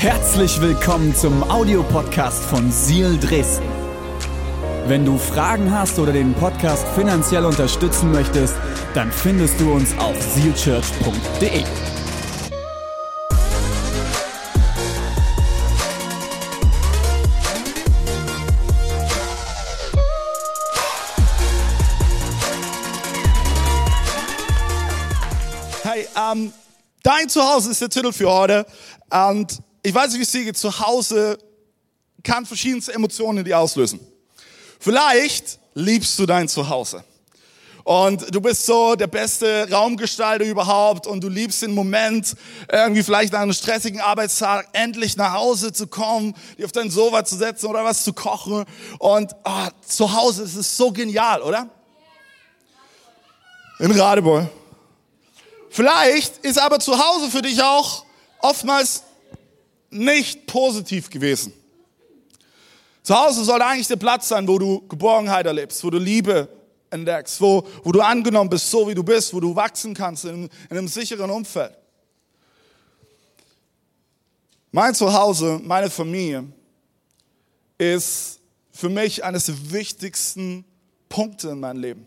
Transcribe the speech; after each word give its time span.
Herzlich 0.00 0.60
willkommen 0.60 1.12
zum 1.12 1.42
Audiopodcast 1.42 2.44
von 2.44 2.70
Seal 2.70 3.18
Dresden. 3.18 3.68
Wenn 4.86 5.04
du 5.04 5.18
Fragen 5.18 5.72
hast 5.72 5.98
oder 5.98 6.12
den 6.12 6.34
Podcast 6.34 6.86
finanziell 6.94 7.44
unterstützen 7.44 8.12
möchtest, 8.12 8.54
dann 8.94 9.10
findest 9.10 9.58
du 9.58 9.72
uns 9.72 9.98
auf 9.98 10.14
sealchurch.de. 10.22 11.64
Hey, 25.82 26.06
ähm, 26.16 26.52
dein 27.02 27.28
Zuhause 27.28 27.72
ist 27.72 27.80
der 27.80 27.88
Titel 27.88 28.12
für 28.12 28.30
heute. 28.30 28.64
Und 29.10 29.60
ich 29.88 29.94
weiß 29.94 30.10
nicht, 30.10 30.18
wie 30.18 30.22
es 30.24 30.30
dir 30.30 30.44
geht. 30.44 30.58
Zuhause 30.58 31.38
kann 32.22 32.44
verschiedenste 32.44 32.92
Emotionen 32.92 33.38
in 33.38 33.44
dir 33.46 33.58
auslösen. 33.58 34.00
Vielleicht 34.78 35.58
liebst 35.72 36.18
du 36.18 36.26
dein 36.26 36.46
Zuhause. 36.46 37.02
Und 37.84 38.34
du 38.34 38.42
bist 38.42 38.66
so 38.66 38.96
der 38.96 39.06
beste 39.06 39.66
Raumgestalter 39.70 40.44
überhaupt 40.44 41.06
und 41.06 41.24
du 41.24 41.30
liebst 41.30 41.62
den 41.62 41.72
Moment, 41.72 42.36
irgendwie 42.70 43.02
vielleicht 43.02 43.32
nach 43.32 43.40
einem 43.40 43.54
stressigen 43.54 44.02
Arbeitstag 44.02 44.68
endlich 44.74 45.16
nach 45.16 45.32
Hause 45.32 45.72
zu 45.72 45.86
kommen, 45.86 46.34
dich 46.58 46.66
auf 46.66 46.72
dein 46.72 46.90
Sofa 46.90 47.24
zu 47.24 47.36
setzen 47.36 47.64
oder 47.64 47.82
was 47.82 48.04
zu 48.04 48.12
kochen. 48.12 48.66
Und 48.98 49.34
ah, 49.44 49.70
zu 49.86 50.12
Hause 50.12 50.42
ist 50.42 50.56
es 50.56 50.76
so 50.76 50.92
genial, 50.92 51.40
oder? 51.40 51.66
In 53.78 53.90
Radebeul. 53.98 54.50
Vielleicht 55.70 56.44
ist 56.44 56.58
aber 56.58 56.78
zu 56.78 56.98
Hause 56.98 57.30
für 57.30 57.40
dich 57.40 57.62
auch 57.62 58.04
oftmals 58.40 59.04
nicht 59.90 60.46
positiv 60.46 61.10
gewesen. 61.10 61.52
Zu 63.02 63.18
Hause 63.18 63.44
soll 63.44 63.62
eigentlich 63.62 63.88
der 63.88 63.96
Platz 63.96 64.28
sein, 64.28 64.46
wo 64.46 64.58
du 64.58 64.86
Geborgenheit 64.86 65.46
erlebst, 65.46 65.82
wo 65.82 65.90
du 65.90 65.98
Liebe 65.98 66.48
entdeckst, 66.90 67.40
wo, 67.40 67.66
wo 67.82 67.92
du 67.92 68.00
angenommen 68.00 68.50
bist, 68.50 68.70
so 68.70 68.88
wie 68.88 68.94
du 68.94 69.02
bist, 69.02 69.32
wo 69.32 69.40
du 69.40 69.54
wachsen 69.54 69.94
kannst 69.94 70.24
in, 70.24 70.44
in 70.70 70.76
einem 70.76 70.88
sicheren 70.88 71.30
Umfeld. 71.30 71.72
Mein 74.70 74.94
Zuhause, 74.94 75.60
meine 75.62 75.88
Familie 75.88 76.44
ist 77.78 78.40
für 78.72 78.88
mich 78.88 79.24
eines 79.24 79.46
der 79.46 79.72
wichtigsten 79.72 80.64
Punkte 81.08 81.50
in 81.50 81.60
meinem 81.60 81.80
Leben. 81.80 82.06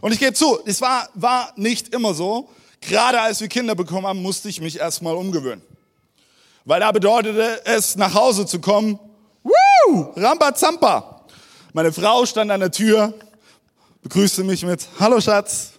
Und 0.00 0.12
ich 0.12 0.18
gebe 0.20 0.34
zu, 0.34 0.60
es 0.64 0.80
war, 0.80 1.08
war 1.14 1.52
nicht 1.56 1.92
immer 1.92 2.14
so. 2.14 2.48
Gerade 2.80 3.20
als 3.20 3.40
wir 3.40 3.48
Kinder 3.48 3.74
bekommen 3.74 4.06
haben, 4.06 4.22
musste 4.22 4.48
ich 4.48 4.60
mich 4.60 4.78
erstmal 4.78 5.16
umgewöhnen. 5.16 5.62
Weil 6.68 6.80
da 6.80 6.92
bedeutete 6.92 7.62
es, 7.64 7.96
nach 7.96 8.12
Hause 8.12 8.44
zu 8.44 8.60
kommen, 8.60 8.98
Woo! 9.42 10.12
Rambazampa. 10.16 11.24
Meine 11.72 11.90
Frau 11.90 12.26
stand 12.26 12.50
an 12.50 12.60
der 12.60 12.70
Tür, 12.70 13.14
begrüßte 14.02 14.44
mich 14.44 14.66
mit 14.66 14.86
Hallo 15.00 15.18
Schatz, 15.18 15.70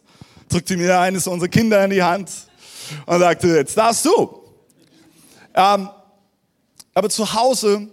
drückte 0.50 0.76
mir 0.78 1.00
eines 1.00 1.28
unserer 1.28 1.48
Kinder 1.48 1.86
in 1.86 1.92
die 1.92 2.02
Hand 2.02 2.32
und 3.06 3.20
sagte, 3.20 3.50
jetzt 3.50 3.78
darfst 3.78 4.04
du. 4.04 4.42
Ähm, 5.54 5.90
aber 6.96 7.10
zu 7.12 7.36
Hause 7.36 7.88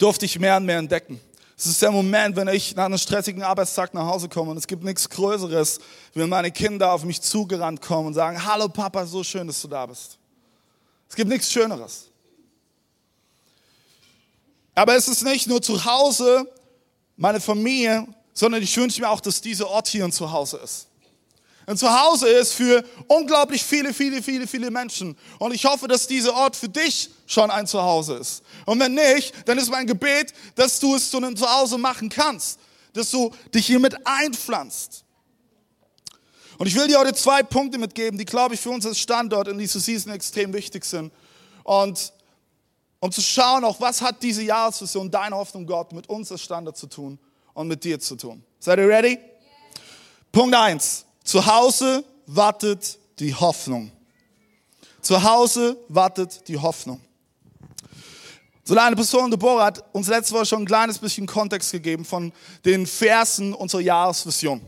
durfte 0.00 0.24
ich 0.24 0.36
mehr 0.40 0.56
und 0.56 0.66
mehr 0.66 0.78
entdecken. 0.78 1.20
Es 1.56 1.66
ist 1.66 1.80
der 1.80 1.92
Moment, 1.92 2.34
wenn 2.34 2.48
ich 2.48 2.74
nach 2.74 2.86
einem 2.86 2.98
stressigen 2.98 3.44
Arbeitstag 3.44 3.94
nach 3.94 4.06
Hause 4.06 4.28
komme 4.28 4.50
und 4.50 4.56
es 4.56 4.66
gibt 4.66 4.82
nichts 4.82 5.08
Größeres, 5.08 5.78
wenn 6.14 6.28
meine 6.28 6.50
Kinder 6.50 6.90
auf 6.90 7.04
mich 7.04 7.22
zugerannt 7.22 7.80
kommen 7.80 8.08
und 8.08 8.14
sagen, 8.14 8.44
hallo 8.44 8.68
Papa, 8.68 9.06
so 9.06 9.22
schön, 9.22 9.46
dass 9.46 9.62
du 9.62 9.68
da 9.68 9.86
bist. 9.86 10.18
Es 11.14 11.16
gibt 11.16 11.30
nichts 11.30 11.52
Schöneres. 11.52 12.08
Aber 14.74 14.96
es 14.96 15.06
ist 15.06 15.22
nicht 15.22 15.46
nur 15.46 15.62
zu 15.62 15.84
Hause, 15.84 16.44
meine 17.16 17.40
Familie, 17.40 18.04
sondern 18.32 18.60
ich 18.60 18.76
wünsche 18.76 19.00
mir 19.00 19.08
auch, 19.08 19.20
dass 19.20 19.40
dieser 19.40 19.68
Ort 19.68 19.86
hier 19.86 20.04
ein 20.04 20.10
Zuhause 20.10 20.56
ist. 20.56 20.88
Ein 21.66 21.76
Zuhause 21.76 22.26
ist 22.26 22.54
für 22.54 22.84
unglaublich 23.06 23.62
viele, 23.62 23.94
viele, 23.94 24.24
viele, 24.24 24.48
viele 24.48 24.72
Menschen. 24.72 25.16
Und 25.38 25.54
ich 25.54 25.64
hoffe, 25.64 25.86
dass 25.86 26.08
dieser 26.08 26.34
Ort 26.34 26.56
für 26.56 26.68
dich 26.68 27.10
schon 27.26 27.48
ein 27.48 27.68
Zuhause 27.68 28.14
ist. 28.14 28.42
Und 28.66 28.80
wenn 28.80 28.94
nicht, 28.94 29.32
dann 29.46 29.56
ist 29.56 29.70
mein 29.70 29.86
Gebet, 29.86 30.34
dass 30.56 30.80
du 30.80 30.96
es 30.96 31.12
zu 31.12 31.18
einem 31.18 31.36
Zuhause 31.36 31.78
machen 31.78 32.08
kannst. 32.08 32.58
Dass 32.92 33.12
du 33.12 33.30
dich 33.54 33.68
hiermit 33.68 34.04
einpflanzt. 34.04 35.03
Und 36.58 36.66
ich 36.66 36.74
will 36.74 36.86
dir 36.86 36.98
heute 36.98 37.14
zwei 37.14 37.42
Punkte 37.42 37.78
mitgeben, 37.78 38.18
die, 38.18 38.24
glaube 38.24 38.54
ich, 38.54 38.60
für 38.60 38.70
uns 38.70 38.86
als 38.86 38.98
Standort 38.98 39.48
in 39.48 39.58
dieser 39.58 39.80
Season 39.80 40.12
extrem 40.12 40.52
wichtig 40.52 40.84
sind. 40.84 41.12
Und 41.64 42.12
um 43.00 43.10
zu 43.10 43.20
schauen, 43.20 43.64
auch 43.64 43.80
was 43.80 44.00
hat 44.00 44.22
diese 44.22 44.42
Jahresvision, 44.42 45.10
deine 45.10 45.36
Hoffnung 45.36 45.66
Gott, 45.66 45.92
mit 45.92 46.08
uns 46.08 46.30
als 46.32 46.42
Standort 46.42 46.76
zu 46.76 46.86
tun 46.86 47.18
und 47.52 47.68
mit 47.68 47.84
dir 47.84 47.98
zu 47.98 48.16
tun. 48.16 48.42
Seid 48.60 48.78
ihr 48.78 48.88
ready? 48.88 49.18
Punkt 50.32 50.54
eins: 50.54 51.04
Zu 51.22 51.44
Hause 51.44 52.04
wartet 52.26 52.98
die 53.18 53.34
Hoffnung. 53.34 53.90
Zu 55.00 55.22
Hause 55.22 55.76
wartet 55.88 56.48
die 56.48 56.56
Hoffnung. 56.56 57.00
So 58.66 58.74
eine 58.74 58.96
Person, 58.96 59.30
Deborah, 59.30 59.66
hat 59.66 59.84
uns 59.92 60.08
letzte 60.08 60.34
Woche 60.34 60.46
schon 60.46 60.62
ein 60.62 60.66
kleines 60.66 60.98
bisschen 60.98 61.26
Kontext 61.26 61.72
gegeben 61.72 62.06
von 62.06 62.32
den 62.64 62.86
Versen 62.86 63.52
unserer 63.52 63.82
Jahresvision. 63.82 64.62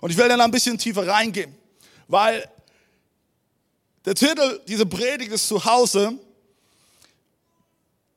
Und 0.00 0.10
ich 0.10 0.16
will 0.16 0.28
dann 0.28 0.40
ein 0.40 0.50
bisschen 0.50 0.78
tiefer 0.78 1.06
reingehen, 1.06 1.54
weil 2.08 2.48
der 4.04 4.14
Titel 4.14 4.60
dieser 4.66 4.86
Predigt 4.86 5.30
ist 5.32 5.46
zu 5.46 5.62
Hause. 5.62 6.18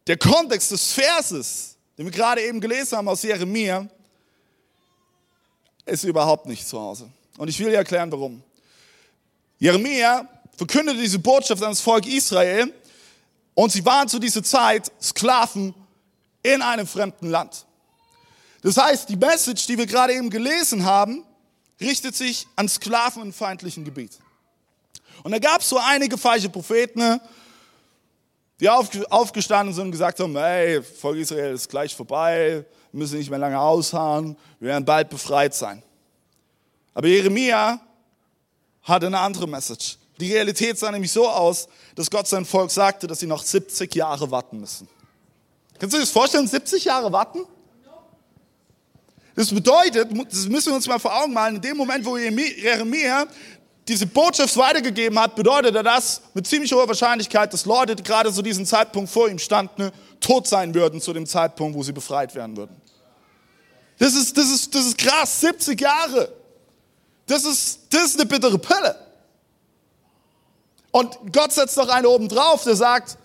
Der 0.07 0.17
Kontext 0.17 0.71
des 0.71 0.93
Verses, 0.93 1.75
den 1.97 2.05
wir 2.05 2.11
gerade 2.11 2.41
eben 2.41 2.61
gelesen 2.61 2.97
haben 2.97 3.07
aus 3.07 3.23
Jeremia, 3.23 3.87
ist 5.85 6.03
überhaupt 6.03 6.45
nicht 6.45 6.67
zu 6.67 6.79
Hause. 6.79 7.09
Und 7.37 7.49
ich 7.49 7.59
will 7.59 7.69
dir 7.69 7.77
erklären, 7.77 8.11
warum. 8.11 8.41
Jeremia 9.59 10.27
verkündete 10.55 10.99
diese 10.99 11.19
Botschaft 11.19 11.61
an 11.63 11.71
das 11.71 11.81
Volk 11.81 12.05
Israel 12.05 12.73
und 13.53 13.71
sie 13.71 13.83
waren 13.85 14.07
zu 14.07 14.19
dieser 14.19 14.43
Zeit 14.43 14.91
Sklaven 15.01 15.73
in 16.41 16.61
einem 16.61 16.87
fremden 16.87 17.29
Land. 17.29 17.65
Das 18.61 18.77
heißt, 18.77 19.09
die 19.09 19.17
Message, 19.17 19.67
die 19.67 19.77
wir 19.77 19.85
gerade 19.85 20.13
eben 20.13 20.29
gelesen 20.29 20.85
haben, 20.85 21.25
richtet 21.83 22.15
sich 22.15 22.47
an 22.55 22.67
Sklaven 22.67 23.21
im 23.21 23.33
feindlichen 23.33 23.85
Gebiet. 23.85 24.17
Und 25.23 25.31
da 25.31 25.39
gab 25.39 25.61
es 25.61 25.69
so 25.69 25.77
einige 25.77 26.17
falsche 26.17 26.49
Propheten, 26.49 27.19
die 28.59 28.69
aufgestanden 28.69 29.73
sind 29.73 29.85
und 29.85 29.91
gesagt 29.91 30.19
haben, 30.19 30.35
hey, 30.37 30.81
Volk 30.81 31.17
Israel 31.17 31.53
ist 31.53 31.69
gleich 31.69 31.95
vorbei, 31.95 32.65
müssen 32.91 33.17
nicht 33.17 33.29
mehr 33.29 33.39
lange 33.39 33.59
ausharren, 33.59 34.37
wir 34.59 34.69
werden 34.69 34.85
bald 34.85 35.09
befreit 35.09 35.53
sein. 35.53 35.83
Aber 36.93 37.07
Jeremia 37.07 37.81
hatte 38.83 39.07
eine 39.07 39.19
andere 39.19 39.47
Message. 39.47 39.97
Die 40.19 40.31
Realität 40.31 40.77
sah 40.77 40.91
nämlich 40.91 41.11
so 41.11 41.27
aus, 41.27 41.67
dass 41.95 42.09
Gott 42.09 42.27
sein 42.27 42.45
Volk 42.45 42.69
sagte, 42.69 43.07
dass 43.07 43.19
sie 43.19 43.27
noch 43.27 43.43
70 43.43 43.93
Jahre 43.95 44.29
warten 44.29 44.59
müssen. 44.59 44.87
Kannst 45.79 45.93
du 45.93 45.97
dir 45.97 46.03
das 46.03 46.11
vorstellen, 46.11 46.47
70 46.47 46.85
Jahre 46.85 47.11
warten? 47.11 47.45
Das 49.35 49.53
bedeutet, 49.53 50.09
das 50.29 50.47
müssen 50.47 50.69
wir 50.69 50.75
uns 50.75 50.87
mal 50.87 50.99
vor 50.99 51.15
Augen 51.15 51.33
malen, 51.33 51.55
in 51.55 51.61
dem 51.61 51.77
Moment, 51.77 52.05
wo 52.05 52.17
Jeremia 52.17 53.25
diese 53.87 54.05
Botschaft 54.05 54.55
weitergegeben 54.55 55.19
hat, 55.19 55.35
bedeutete 55.35 55.83
das 55.83 56.21
mit 56.33 56.47
ziemlich 56.47 56.71
hoher 56.71 56.87
Wahrscheinlichkeit, 56.87 57.51
dass 57.51 57.65
Leute, 57.65 57.95
die 57.95 58.03
gerade 58.03 58.31
zu 58.31 58.41
diesem 58.41 58.65
Zeitpunkt 58.65 59.09
vor 59.09 59.27
ihm 59.27 59.39
standen, 59.39 59.91
tot 60.19 60.47
sein 60.47 60.73
würden 60.73 61.01
zu 61.01 61.11
dem 61.11 61.25
Zeitpunkt, 61.25 61.77
wo 61.77 61.83
sie 61.83 61.91
befreit 61.91 62.33
werden 62.35 62.55
würden. 62.55 62.75
Das 63.99 64.13
ist, 64.15 64.37
das 64.37 64.49
ist, 64.49 64.73
das 64.73 64.85
ist 64.85 64.97
krass, 64.97 65.41
70 65.41 65.79
Jahre. 65.79 66.31
Das 67.25 67.43
ist, 67.43 67.79
das 67.89 68.05
ist 68.05 68.19
eine 68.19 68.25
bittere 68.25 68.57
Pille. 68.57 68.95
Und 70.91 71.17
Gott 71.31 71.51
setzt 71.51 71.75
noch 71.77 71.89
einen 71.89 72.05
oben 72.05 72.29
drauf, 72.29 72.63
der 72.63 72.75
sagt, 72.75 73.17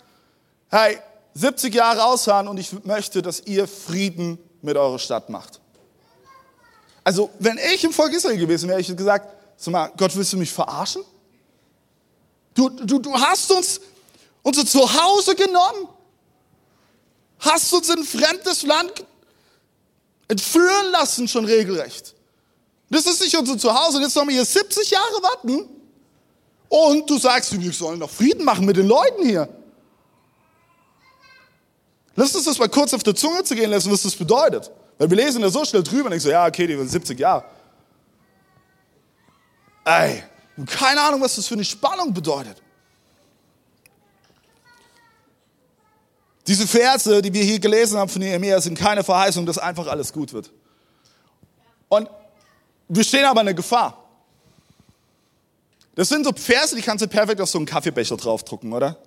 hey, 0.69 0.97
70 1.35 1.73
Jahre 1.73 2.03
ausharren 2.03 2.47
und 2.47 2.57
ich 2.57 2.83
möchte, 2.83 3.21
dass 3.21 3.41
ihr 3.41 3.67
Frieden 3.67 4.39
mit 4.61 4.75
eurer 4.75 4.99
Stadt 4.99 5.29
macht. 5.29 5.58
Also, 7.09 7.31
wenn 7.39 7.57
ich 7.73 7.83
im 7.83 7.91
Volk 7.91 8.13
Israel 8.13 8.37
gewesen 8.37 8.69
wäre, 8.69 8.77
hätte 8.77 8.91
ich 8.91 8.95
gesagt, 8.95 9.33
sag 9.57 9.71
mal, 9.71 9.91
Gott, 9.97 10.15
willst 10.15 10.31
du 10.31 10.37
mich 10.37 10.53
verarschen? 10.53 11.03
Du, 12.53 12.69
du, 12.69 12.99
du 12.99 13.19
hast 13.19 13.51
uns 13.51 13.81
unser 14.43 14.63
Zuhause 14.63 15.33
genommen, 15.33 15.87
hast 17.39 17.73
uns 17.73 17.89
in 17.89 17.97
ein 17.97 18.05
fremdes 18.05 18.61
Land 18.61 19.05
entführen 20.27 20.91
lassen, 20.91 21.27
schon 21.27 21.45
regelrecht. 21.45 22.13
Das 22.91 23.07
ist 23.07 23.21
nicht 23.21 23.35
unser 23.35 23.57
Zuhause 23.57 23.97
und 23.97 24.03
jetzt 24.03 24.13
sollen 24.13 24.27
wir 24.27 24.35
hier 24.35 24.45
70 24.45 24.91
Jahre 24.91 25.23
warten. 25.23 25.67
Und 26.67 27.09
du 27.09 27.17
sagst, 27.17 27.59
wir 27.59 27.73
sollen 27.73 28.01
doch 28.01 28.11
Frieden 28.11 28.45
machen 28.45 28.67
mit 28.67 28.77
den 28.77 28.85
Leuten 28.85 29.25
hier. 29.25 29.49
Lass 32.15 32.35
uns 32.35 32.45
das 32.45 32.59
mal 32.59 32.69
kurz 32.69 32.93
auf 32.93 33.01
der 33.01 33.15
Zunge 33.15 33.43
zu 33.43 33.55
gehen 33.55 33.71
lassen, 33.71 33.91
was 33.91 34.03
das 34.03 34.15
bedeutet. 34.15 34.69
Weil 34.99 35.09
wir 35.09 35.17
lesen 35.17 35.41
da 35.41 35.49
so 35.49 35.63
schnell 35.63 35.81
drüber 35.81 36.07
und 36.07 36.13
ich 36.13 36.21
so, 36.21 36.29
ja, 36.29 36.45
okay, 36.45 36.67
die 36.67 36.77
waren 36.77 36.87
70 36.87 37.17
Jahre. 37.17 37.45
Ey, 39.85 40.23
keine 40.67 41.01
Ahnung, 41.01 41.21
was 41.21 41.37
das 41.37 41.47
für 41.47 41.55
eine 41.55 41.63
Spannung 41.63 42.13
bedeutet. 42.13 42.61
Diese 46.45 46.67
Verse, 46.67 47.21
die 47.21 47.33
wir 47.33 47.43
hier 47.43 47.59
gelesen 47.59 47.97
haben 47.97 48.09
von 48.09 48.21
Nehemiah, 48.21 48.59
sind 48.59 48.77
keine 48.77 49.03
Verheißung, 49.03 49.45
dass 49.45 49.57
einfach 49.57 49.87
alles 49.87 50.11
gut 50.11 50.33
wird. 50.33 50.51
Und 51.87 52.09
wir 52.89 53.03
stehen 53.03 53.23
aber 53.23 53.39
in 53.39 53.45
der 53.45 53.55
Gefahr. 53.55 54.03
Das 55.95 56.09
sind 56.09 56.25
so 56.25 56.33
Verse, 56.33 56.75
die 56.75 56.81
kannst 56.81 57.05
du 57.05 57.07
perfekt 57.07 57.39
auf 57.39 57.49
so 57.49 57.57
einen 57.57 57.65
Kaffeebecher 57.65 58.17
draufdrucken, 58.17 58.73
oder? 58.73 58.97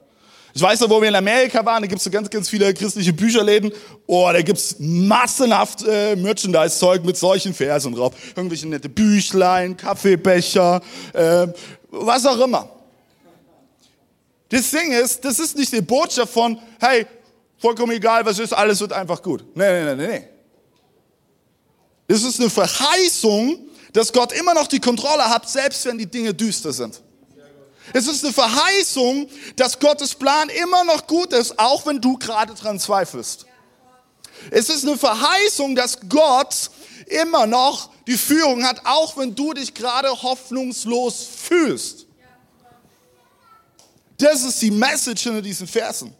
Ich 0.54 0.60
weiß 0.60 0.80
noch, 0.80 0.90
wo 0.90 1.00
wir 1.00 1.08
in 1.08 1.14
Amerika 1.14 1.64
waren, 1.64 1.82
da 1.82 1.86
gibt's 1.86 2.04
so 2.04 2.10
ganz, 2.10 2.28
ganz 2.28 2.48
viele 2.48 2.74
christliche 2.74 3.12
Bücherläden. 3.12 3.72
Oh, 4.06 4.28
da 4.30 4.42
gibt's 4.42 4.76
massenhaft 4.78 5.82
äh, 5.86 6.14
Merchandise-Zeug 6.14 7.04
mit 7.04 7.16
solchen 7.16 7.54
Versen 7.54 7.94
drauf. 7.94 8.12
Irgendwelche 8.36 8.68
nette 8.68 8.88
Büchlein, 8.88 9.76
Kaffeebecher, 9.76 10.82
äh, 11.14 11.46
was 11.90 12.26
auch 12.26 12.38
immer. 12.38 12.68
Das 14.50 14.70
Ding 14.70 14.92
ist, 14.92 15.24
das 15.24 15.38
ist 15.38 15.56
nicht 15.56 15.72
die 15.72 15.80
Botschaft 15.80 16.30
von, 16.30 16.58
hey, 16.78 17.06
vollkommen 17.56 17.92
egal, 17.92 18.26
was 18.26 18.38
ist, 18.38 18.52
alles 18.52 18.80
wird 18.80 18.92
einfach 18.92 19.22
gut. 19.22 19.44
Nee, 19.54 19.84
nee, 19.84 19.94
nee, 19.94 20.06
nee. 20.06 20.28
Das 22.06 22.22
ist 22.22 22.38
eine 22.38 22.50
Verheißung, 22.50 23.58
dass 23.94 24.12
Gott 24.12 24.32
immer 24.32 24.52
noch 24.52 24.66
die 24.66 24.80
Kontrolle 24.80 25.24
hat, 25.24 25.48
selbst 25.48 25.86
wenn 25.86 25.96
die 25.96 26.04
Dinge 26.04 26.34
düster 26.34 26.72
sind. 26.72 27.00
Es 27.92 28.06
ist 28.06 28.24
eine 28.24 28.32
Verheißung, 28.32 29.28
dass 29.56 29.78
Gottes 29.78 30.14
Plan 30.14 30.48
immer 30.48 30.84
noch 30.84 31.06
gut 31.06 31.32
ist, 31.32 31.58
auch 31.58 31.86
wenn 31.86 32.00
du 32.00 32.16
gerade 32.16 32.54
dran 32.54 32.80
zweifelst. 32.80 33.46
Es 34.50 34.68
ist 34.68 34.86
eine 34.86 34.96
Verheißung, 34.96 35.74
dass 35.74 35.98
Gott 36.08 36.70
immer 37.06 37.46
noch 37.46 37.90
die 38.06 38.18
Führung 38.18 38.64
hat, 38.64 38.80
auch 38.84 39.16
wenn 39.16 39.34
du 39.34 39.52
dich 39.52 39.74
gerade 39.74 40.10
hoffnungslos 40.10 41.26
fühlst. 41.36 42.06
Das 44.18 44.42
ist 44.42 44.60
die 44.62 44.70
Message 44.70 45.22
hinter 45.24 45.42
diesen 45.42 45.66
Versen. 45.66 46.14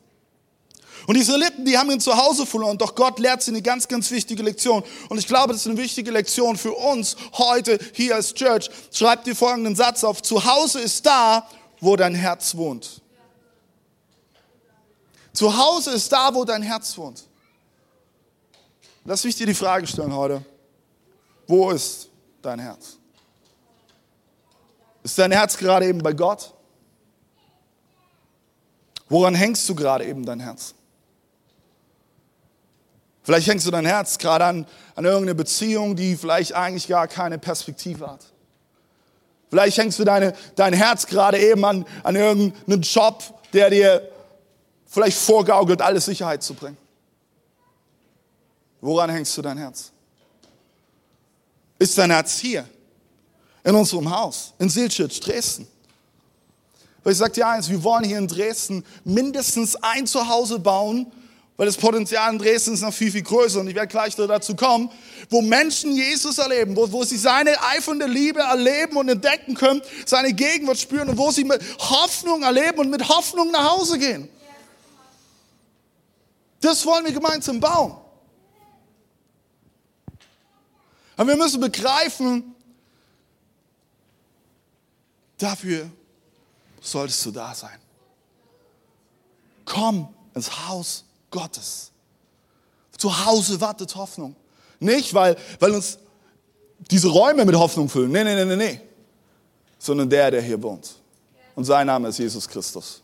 Und 1.07 1.17
die 1.17 1.21
Israeliten, 1.21 1.65
die 1.65 1.77
haben 1.77 1.91
ihn 1.91 2.01
zu 2.01 2.17
Hause 2.17 2.47
verloren, 2.47 2.79
doch 2.79 2.95
Gott 2.95 3.19
lehrt 3.19 3.43
sie 3.43 3.51
eine 3.51 3.63
ganz, 3.63 3.89
ganz 3.89 4.11
wichtige 4.11 4.43
Lektion. 4.43 4.85
Und 5.09 5.19
ich 5.19 5.27
glaube, 5.27 5.53
das 5.53 5.63
ist 5.63 5.67
eine 5.67 5.77
wichtige 5.77 6.13
Lektion 6.13 6.57
für 6.57 6.73
uns 6.73 7.17
heute 7.33 7.79
hier 7.93 8.15
als 8.15 8.35
Church. 8.35 8.71
Schreibt 8.93 9.27
dir 9.27 9.35
folgenden 9.35 9.75
Satz 9.75 10.05
auf. 10.05 10.23
Zu 10.23 10.45
Hause 10.45 10.81
ist 10.81 11.05
da, 11.05 11.49
wo 11.83 11.97
dein 11.97 12.15
Herz 12.15 12.57
wohnt. 12.57 13.03
Zu 15.33 15.55
Hause 15.55 15.91
ist 15.91 16.13
da, 16.13 16.33
wo 16.33 16.45
dein 16.45 16.63
Herz 16.63 16.97
wohnt. 16.97 17.25
Lass 19.05 19.25
mich 19.25 19.35
dir 19.35 19.47
die 19.47 19.55
Frage 19.55 19.87
stellen 19.89 20.15
heute. 20.15 20.45
Wo 21.49 21.73
ist 21.73 22.09
dein 22.41 22.61
Herz? 22.61 22.99
Ist 25.03 25.19
dein 25.19 25.33
Herz 25.33 25.57
gerade 25.57 25.87
eben 25.87 25.99
bei 25.99 26.13
Gott? 26.13 26.55
Woran 29.09 29.35
hängst 29.35 29.69
du 29.69 29.75
gerade 29.75 30.05
eben 30.05 30.25
dein 30.25 30.39
Herz? 30.39 30.77
Vielleicht 33.25 33.49
hängst 33.49 33.67
du 33.67 33.73
dein 33.73 33.87
Herz 33.87 34.19
gerade 34.19 34.45
an, 34.45 34.67
an 34.95 35.05
irgendeine 35.05 35.35
Beziehung, 35.35 35.97
die 35.97 36.17
vielleicht 36.17 36.53
eigentlich 36.53 36.87
gar 36.87 37.09
keine 37.09 37.39
Perspektive 37.41 38.07
hat. 38.09 38.33
Vielleicht 39.53 39.77
hängst 39.77 39.99
du 39.99 40.05
deine, 40.05 40.33
dein 40.57 40.73
Herz 40.73 41.07
gerade 41.07 41.39
eben 41.39 41.63
an, 41.67 41.85
an 42.05 42.17
irgendeinen 42.17 42.81
Job, 42.81 43.23
der 43.53 43.69
dir 43.69 44.11
vielleicht 44.87 45.19
vorgaukelt, 45.19 45.83
alles 45.83 46.07
Sicherheit 46.07 46.43
zu 46.43 46.55
bringen. 46.55 46.79
Woran 48.81 49.11
hängst 49.11 49.37
du 49.37 49.43
dein 49.43 49.59
Herz? 49.59 49.93
Ist 51.79 51.99
dein 51.99 52.11
Herz 52.11 52.39
hier? 52.39 52.67
In 53.63 53.75
unserem 53.75 54.11
Haus, 54.11 54.55
in 54.59 54.71
Silchitsch, 54.71 55.21
Dresden? 55.21 55.69
Weil 57.05 57.13
ich 57.13 57.19
sage 57.19 57.35
dir 57.35 57.47
eins, 57.47 57.69
wir 57.69 57.85
wollen 57.85 58.05
hier 58.05 58.17
in 58.17 58.29
Dresden 58.29 58.83
mindestens 59.05 59.77
ein 59.77 60.07
Zuhause 60.07 60.61
bauen, 60.61 61.13
weil 61.57 61.67
das 61.67 61.77
Potenzial 61.77 62.33
in 62.33 62.39
Dresden 62.39 62.75
ist 62.75 62.81
noch 62.81 62.95
viel, 62.95 63.13
viel 63.13 63.23
größer 63.23 63.61
und 63.61 63.69
ich 63.69 63.75
werde 63.75 63.89
gleich 63.89 64.17
dazu 64.17 64.57
kommen, 64.57 64.91
wo 65.29 65.43
Menschen 65.43 65.95
Jesus 65.95 66.39
erleben, 66.39 66.75
wo, 66.77 66.91
wo 66.91 67.05
sie 67.05 67.19
seine 67.19 67.63
eifernde 67.63 68.07
Liebe 68.07 68.41
erleben 68.41 68.97
und 68.97 69.09
entdecken 69.09 69.55
können, 69.55 69.83
seine 70.07 70.33
Gegenwart 70.33 70.79
spüren 70.79 71.11
und 71.11 71.19
wo 71.19 71.31
sie 71.31 71.45
mit 71.45 71.63
Hoffnung 71.79 72.43
erleben 72.43 72.79
und 72.79 72.91
mit 72.91 73.09
Hoffnung 73.09 73.51
nach 73.51 73.71
Hause 73.73 73.99
gehen. 73.99 74.29
Das 76.61 76.87
wollen 76.87 77.05
wir 77.05 77.13
gemeinsam 77.13 77.61
bauen. 77.61 77.97
Aber 81.17 81.29
wir 81.29 81.37
müssen 81.37 81.61
begreifen, 81.61 82.55
dafür 85.37 85.91
solltest 86.81 87.27
du 87.27 87.31
da 87.31 87.55
sein. 87.55 87.79
Komm 89.65 90.13
ins 90.35 90.67
Haus 90.67 91.05
Gottes. 91.33 91.91
Zu 92.97 93.27
Hause 93.27 93.61
wartet 93.61 93.97
Hoffnung. 93.97 94.37
Nicht, 94.79 95.13
weil, 95.13 95.37
weil 95.59 95.73
uns 95.73 95.99
diese 96.91 97.09
Räume 97.09 97.45
mit 97.45 97.57
Hoffnung 97.57 97.89
füllen. 97.89 98.13
Nee, 98.13 98.23
nee, 98.23 98.37
nee, 98.37 98.45
nee, 98.45 98.57
nee. 98.57 98.81
Sondern 99.79 100.09
der, 100.09 100.31
der 100.31 100.43
hier 100.43 100.63
wohnt. 100.63 100.95
Und 101.57 101.65
sein 101.65 101.87
Name 101.89 102.09
ist 102.09 102.19
Jesus 102.19 102.49
Christus. 102.49 103.03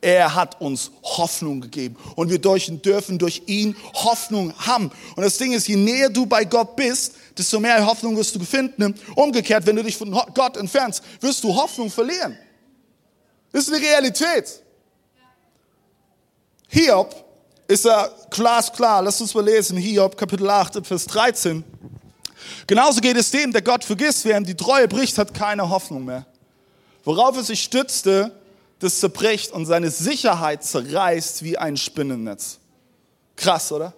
Er 0.00 0.34
hat 0.34 0.60
uns 0.60 0.90
Hoffnung 1.02 1.60
gegeben. 1.60 1.96
Und 2.14 2.30
wir 2.30 2.38
dürfen 2.38 3.18
durch 3.18 3.42
ihn 3.46 3.76
Hoffnung 3.94 4.54
haben. 4.58 4.90
Und 5.16 5.22
das 5.22 5.36
Ding 5.38 5.52
ist, 5.52 5.68
je 5.68 5.76
näher 5.76 6.10
du 6.10 6.26
bei 6.26 6.44
Gott 6.44 6.76
bist, 6.76 7.14
desto 7.36 7.60
mehr 7.60 7.84
Hoffnung 7.84 8.16
wirst 8.16 8.34
du 8.34 8.40
finden. 8.40 8.94
Umgekehrt, 9.14 9.66
wenn 9.66 9.76
du 9.76 9.82
dich 9.82 9.96
von 9.96 10.10
Gott 10.34 10.56
entfernst, 10.56 11.02
wirst 11.20 11.42
du 11.44 11.54
Hoffnung 11.54 11.90
verlieren. 11.90 12.36
Das 13.52 13.68
ist 13.68 13.74
eine 13.74 13.82
Realität. 13.82 14.62
Hiob 16.68 17.25
ist 17.68 17.86
er 17.86 18.14
glasklar. 18.30 19.02
Lass 19.02 19.20
uns 19.20 19.34
mal 19.34 19.44
lesen, 19.44 19.76
Hiob, 19.76 20.16
Kapitel 20.16 20.48
8, 20.48 20.86
Vers 20.86 21.06
13. 21.06 21.64
Genauso 22.66 23.00
geht 23.00 23.16
es 23.16 23.30
dem, 23.30 23.52
der 23.52 23.62
Gott 23.62 23.84
vergisst, 23.84 24.24
während 24.24 24.48
die 24.48 24.54
Treue 24.54 24.88
bricht, 24.88 25.18
hat 25.18 25.34
keine 25.34 25.68
Hoffnung 25.68 26.04
mehr. 26.04 26.26
Worauf 27.04 27.36
er 27.36 27.44
sich 27.44 27.62
stützte, 27.62 28.32
das 28.78 29.00
zerbricht 29.00 29.52
und 29.52 29.66
seine 29.66 29.90
Sicherheit 29.90 30.64
zerreißt 30.64 31.42
wie 31.42 31.56
ein 31.56 31.76
Spinnennetz. 31.76 32.58
Krass, 33.36 33.72
oder? 33.72 33.92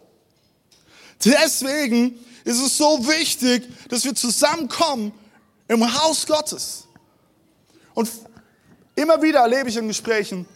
Deswegen 1.25 2.19
ist 2.45 2.61
es 2.61 2.77
so 2.77 3.07
wichtig, 3.07 3.69
dass 3.89 4.05
wir 4.05 4.15
zusammenkommen 4.15 5.13
im 5.67 6.01
Haus 6.01 6.27
Gottes. 6.27 6.87
Und 7.95 8.09
immer 8.95 9.21
wieder 9.21 9.41
erlebe 9.41 9.69
ich 9.69 9.77
in 9.77 9.89
Gesprächen, 9.89 10.47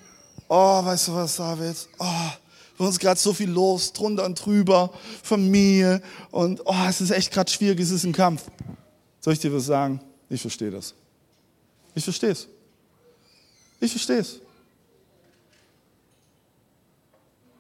oh, 0.48 0.84
weißt 0.84 1.08
du 1.08 1.14
was, 1.14 1.36
David? 1.36 1.76
Oh, 1.98 2.30
bei 2.78 2.84
uns 2.84 2.98
gerade 2.98 3.18
so 3.18 3.32
viel 3.32 3.50
los, 3.50 3.92
drunter 3.92 4.24
und 4.24 4.44
drüber, 4.44 4.92
Familie 5.22 6.02
und 6.30 6.62
oh, 6.64 6.74
es 6.88 7.00
ist 7.00 7.10
echt 7.10 7.32
gerade 7.32 7.50
schwierig, 7.50 7.80
es 7.80 7.90
ist 7.90 8.04
ein 8.04 8.12
Kampf. 8.12 8.44
Soll 9.20 9.34
ich 9.34 9.38
dir 9.38 9.52
was 9.52 9.66
sagen? 9.66 10.00
Ich 10.28 10.40
verstehe 10.40 10.70
das. 10.70 10.94
Ich 11.94 12.04
verstehe 12.04 12.30
es. 12.30 12.48
Ich 13.80 13.90
verstehe 13.90 14.18
es. 14.18 14.40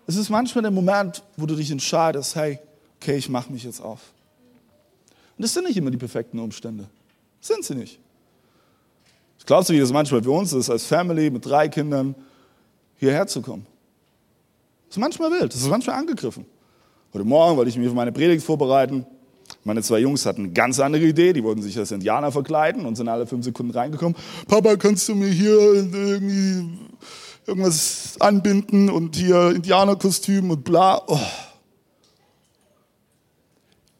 Es 0.06 0.16
ist 0.16 0.30
manchmal 0.30 0.62
der 0.62 0.70
Moment, 0.70 1.22
wo 1.36 1.46
du 1.46 1.54
dich 1.54 1.70
entscheidest, 1.70 2.34
hey, 2.34 2.58
okay, 3.00 3.16
ich 3.16 3.28
mache 3.28 3.52
mich 3.52 3.64
jetzt 3.64 3.80
auf. 3.80 4.00
Und 5.36 5.42
das 5.42 5.54
sind 5.54 5.64
nicht 5.64 5.76
immer 5.76 5.90
die 5.90 5.96
perfekten 5.96 6.38
Umstände. 6.38 6.88
sind 7.40 7.64
sie 7.64 7.74
nicht. 7.74 7.98
Ich 9.38 9.46
glaube, 9.46 9.64
so 9.64 9.72
wie 9.72 9.80
das 9.80 9.90
manchmal 9.90 10.22
für 10.22 10.30
uns 10.30 10.52
ist, 10.52 10.70
als 10.70 10.86
Family 10.86 11.30
mit 11.30 11.44
drei 11.44 11.68
Kindern 11.68 12.14
hierher 12.96 13.26
zu 13.26 13.42
kommen. 13.42 13.66
Das 14.92 14.98
ist 14.98 15.00
manchmal 15.00 15.30
wild, 15.30 15.54
das 15.54 15.62
ist 15.62 15.70
manchmal 15.70 15.96
angegriffen. 15.96 16.44
Heute 17.14 17.24
Morgen 17.24 17.56
wollte 17.56 17.70
ich 17.70 17.78
mich 17.78 17.88
auf 17.88 17.94
meine 17.94 18.12
Predigt 18.12 18.44
vorbereiten. 18.44 19.06
Meine 19.64 19.80
zwei 19.80 20.00
Jungs 20.00 20.26
hatten 20.26 20.42
eine 20.42 20.52
ganz 20.52 20.78
andere 20.80 21.02
Idee. 21.04 21.32
Die 21.32 21.42
wollten 21.42 21.62
sich 21.62 21.78
als 21.78 21.92
Indianer 21.92 22.30
verkleiden 22.30 22.84
und 22.84 22.96
sind 22.96 23.08
alle 23.08 23.26
fünf 23.26 23.42
Sekunden 23.42 23.72
reingekommen. 23.72 24.14
Papa, 24.48 24.76
kannst 24.76 25.08
du 25.08 25.14
mir 25.14 25.30
hier 25.30 25.58
irgendwie 25.58 26.78
irgendwas 27.46 28.16
anbinden 28.20 28.90
und 28.90 29.16
hier 29.16 29.52
Indianerkostüm 29.52 30.50
und 30.50 30.62
bla. 30.62 31.00
Oh. 31.06 31.18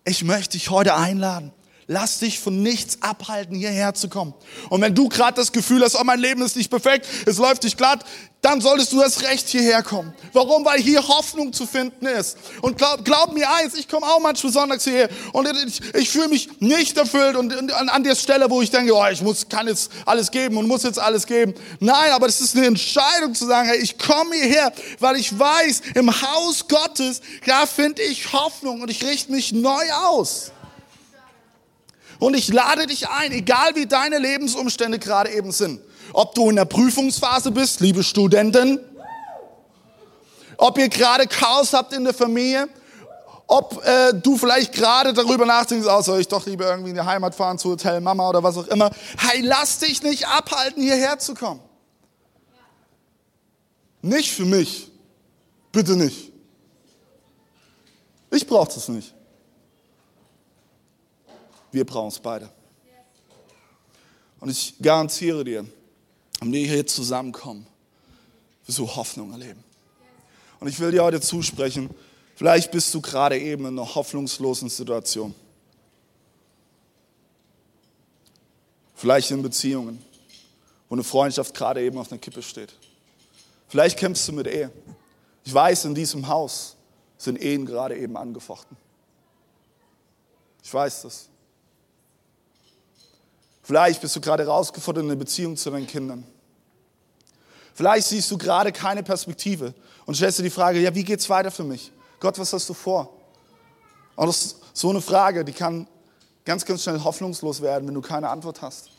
Ich 0.05 0.25
möchte 0.25 0.59
dich 0.59 0.69
heute 0.69 0.95
einladen. 0.95 1.53
Lass 1.93 2.21
dich 2.21 2.41
von 2.41 2.63
nichts 2.63 3.03
abhalten, 3.03 3.55
hierher 3.55 3.93
zu 3.93 4.09
kommen. 4.09 4.33
Und 4.71 4.81
wenn 4.81 4.95
du 4.95 5.11
gerade 5.11 5.35
das 5.35 5.53
Gefühl 5.53 5.83
hast, 5.83 5.95
oh, 5.95 6.05
mein 6.05 6.21
Leben 6.21 6.41
ist 6.41 6.57
nicht 6.57 6.71
perfekt, 6.71 7.07
es 7.27 7.37
läuft 7.37 7.65
nicht 7.65 7.77
glatt, 7.77 8.07
dann 8.41 8.63
solltest 8.63 8.93
du 8.93 8.99
das 8.99 9.23
Recht 9.23 9.47
hierher 9.51 9.83
kommen. 9.83 10.15
Warum? 10.33 10.65
Weil 10.65 10.81
hier 10.81 11.07
Hoffnung 11.07 11.53
zu 11.53 11.67
finden 11.67 12.07
ist. 12.07 12.39
Und 12.63 12.79
glaub, 12.79 13.05
glaub 13.05 13.35
mir 13.35 13.47
eins, 13.51 13.75
ich 13.75 13.87
komme 13.89 14.07
auch 14.07 14.21
manchmal 14.21 14.51
sonntags 14.55 14.85
hierher 14.85 15.11
und 15.35 15.47
ich, 15.67 15.83
ich 15.95 16.09
fühle 16.09 16.29
mich 16.29 16.49
nicht 16.61 16.97
erfüllt 16.97 17.37
und, 17.37 17.53
an, 17.73 17.91
an 17.91 18.03
der 18.03 18.15
Stelle, 18.15 18.49
wo 18.49 18.63
ich 18.63 18.71
denke, 18.71 18.97
oh, 18.97 19.07
ich 19.13 19.21
muss, 19.21 19.47
kann 19.47 19.69
jetzt 19.69 19.93
alles 20.07 20.31
geben 20.31 20.57
und 20.57 20.67
muss 20.67 20.85
jetzt 20.85 20.99
alles 20.99 21.27
geben. 21.27 21.53
Nein, 21.79 22.11
aber 22.13 22.27
es 22.27 22.41
ist 22.41 22.57
eine 22.57 22.69
Entscheidung 22.69 23.35
zu 23.35 23.45
sagen, 23.45 23.69
hey, 23.69 23.79
ich 23.79 23.99
komme 23.99 24.35
hierher, 24.35 24.73
weil 24.99 25.17
ich 25.17 25.39
weiß, 25.39 25.83
im 25.95 26.11
Haus 26.11 26.67
Gottes, 26.67 27.21
da 27.45 27.67
finde 27.67 28.01
ich 28.01 28.33
Hoffnung 28.33 28.81
und 28.81 28.91
ich 28.91 29.05
richte 29.05 29.31
mich 29.31 29.53
neu 29.53 29.93
aus. 29.93 30.53
Und 32.23 32.35
ich 32.35 32.49
lade 32.53 32.87
dich 32.87 33.09
ein, 33.09 33.33
egal 33.33 33.75
wie 33.75 33.87
deine 33.87 34.19
Lebensumstände 34.19 34.99
gerade 34.99 35.31
eben 35.31 35.53
sind 35.53 35.81
ob 36.13 36.35
du 36.35 36.51
in 36.51 36.57
der 36.57 36.65
Prüfungsphase 36.65 37.51
bist, 37.51 37.81
liebe 37.81 38.03
Studenten, 38.03 38.81
ob 40.57 40.79
ihr 40.79 40.89
gerade 40.89 41.27
Chaos 41.27 41.73
habt 41.73 41.93
in 41.93 42.05
der 42.05 42.15
Familie, 42.15 42.69
ob 43.47 43.85
äh, 43.85 44.13
du 44.15 44.39
vielleicht 44.39 44.73
gerade 44.73 45.13
darüber 45.13 45.45
nachdenkst, 45.45 45.87
oh, 45.89 46.01
soll 46.03 46.21
ich 46.21 46.29
doch 46.29 46.47
lieber 46.47 46.67
irgendwie 46.67 46.91
in 46.91 46.97
die 46.97 47.03
Heimat 47.03 47.35
fahren 47.35 47.59
zu 47.59 47.71
Hotel 47.71 48.01
Mama 48.01 48.29
oder 48.29 48.43
was 48.43 48.57
auch 48.57 48.69
immer. 48.69 48.91
Hey, 49.19 49.41
lass 49.43 49.79
dich 49.79 50.03
nicht 50.03 50.27
abhalten, 50.27 50.83
hierher 50.83 51.19
zu 51.19 51.35
kommen. 51.35 51.61
Nicht 54.01 54.33
für 54.33 54.45
mich. 54.45 54.91
Bitte 55.71 55.97
nicht. 55.97 56.33
Ich 58.31 58.47
brauche 58.47 58.73
das 58.73 58.89
nicht. 58.89 59.15
Wir 61.73 61.85
brauchen 61.85 62.09
es 62.09 62.21
beide. 62.21 62.51
Und 64.39 64.51
ich 64.51 64.75
garantiere 64.81 65.43
dir, 65.43 65.67
wenn 66.41 66.53
wir 66.53 66.67
hier 66.67 66.87
zusammenkommen, 66.87 67.67
wirst 68.67 68.79
du 68.79 68.87
Hoffnung 68.87 69.33
erleben. 69.33 69.63
Und 70.61 70.69
ich 70.69 70.79
will 70.79 70.91
dir 70.93 71.03
heute 71.03 71.21
zusprechen, 71.21 71.91
vielleicht 72.37 72.71
bist 72.71 72.93
du 72.95 73.01
gerade 73.01 73.39
eben 73.39 73.67
in 73.67 73.79
einer 73.79 73.95
hoffnungslosen 73.95 74.69
Situation. 74.69 75.35
Vielleicht 78.95 79.31
in 79.31 79.43
Beziehungen, 79.43 80.05
wo 80.89 80.95
eine 80.95 81.03
Freundschaft 81.03 81.55
gerade 81.55 81.83
eben 81.83 81.99
auf 81.99 82.13
einer 82.13 82.21
Kippe 82.21 82.43
steht. 82.43 82.73
Vielleicht 83.69 83.99
kämpfst 83.99 84.29
du 84.29 84.33
mit 84.33 84.47
Ehe. 84.47 84.71
Ich 85.45 85.53
weiß, 85.53 85.87
in 85.87 85.95
diesem 85.95 86.29
Haus 86.29 86.77
sind 87.17 87.41
Ehen 87.41 87.65
gerade 87.65 87.97
eben 87.97 88.17
angefochten. 88.17 88.77
Ich 90.63 90.73
weiß 90.73 91.03
das. 91.03 91.29
Vielleicht 93.63 94.01
bist 94.01 94.17
du 94.17 94.21
gerade 94.21 94.47
rausgefordert 94.47 95.05
in 95.05 95.11
eine 95.11 95.19
Beziehung 95.19 95.57
zu 95.57 95.71
deinen 95.71 95.87
Kindern. 95.87 96.27
Vielleicht 97.75 98.09
siehst 98.09 98.31
du 98.31 98.37
gerade 98.37 98.73
keine 98.73 99.03
Perspektive 99.03 99.73
und 100.05 100.15
stellst 100.15 100.39
dir 100.39 100.43
die 100.43 100.51
Frage, 100.51 100.81
ja, 100.81 100.95
wie 100.95 101.05
geht's 101.05 101.29
weiter 101.31 101.51
für 101.51 101.65
mich? 101.65 101.91
Gott, 102.21 102.39
was 102.39 102.53
hast 102.53 102.69
du 102.69 102.75
vor? 102.75 103.17
Und 104.17 104.27
das 104.27 104.45
ist 104.45 104.57
so 104.75 104.91
eine 104.91 105.01
Frage, 105.01 105.45
die 105.45 105.53
kann 105.53 105.87
ganz, 106.45 106.65
ganz 106.65 106.83
schnell 106.83 107.03
hoffnungslos 107.03 107.63
werden, 107.63 107.87
wenn 107.89 107.95
du 107.95 108.03
keine 108.03 108.29
Antwort 108.29 108.61
hast. 108.63 108.91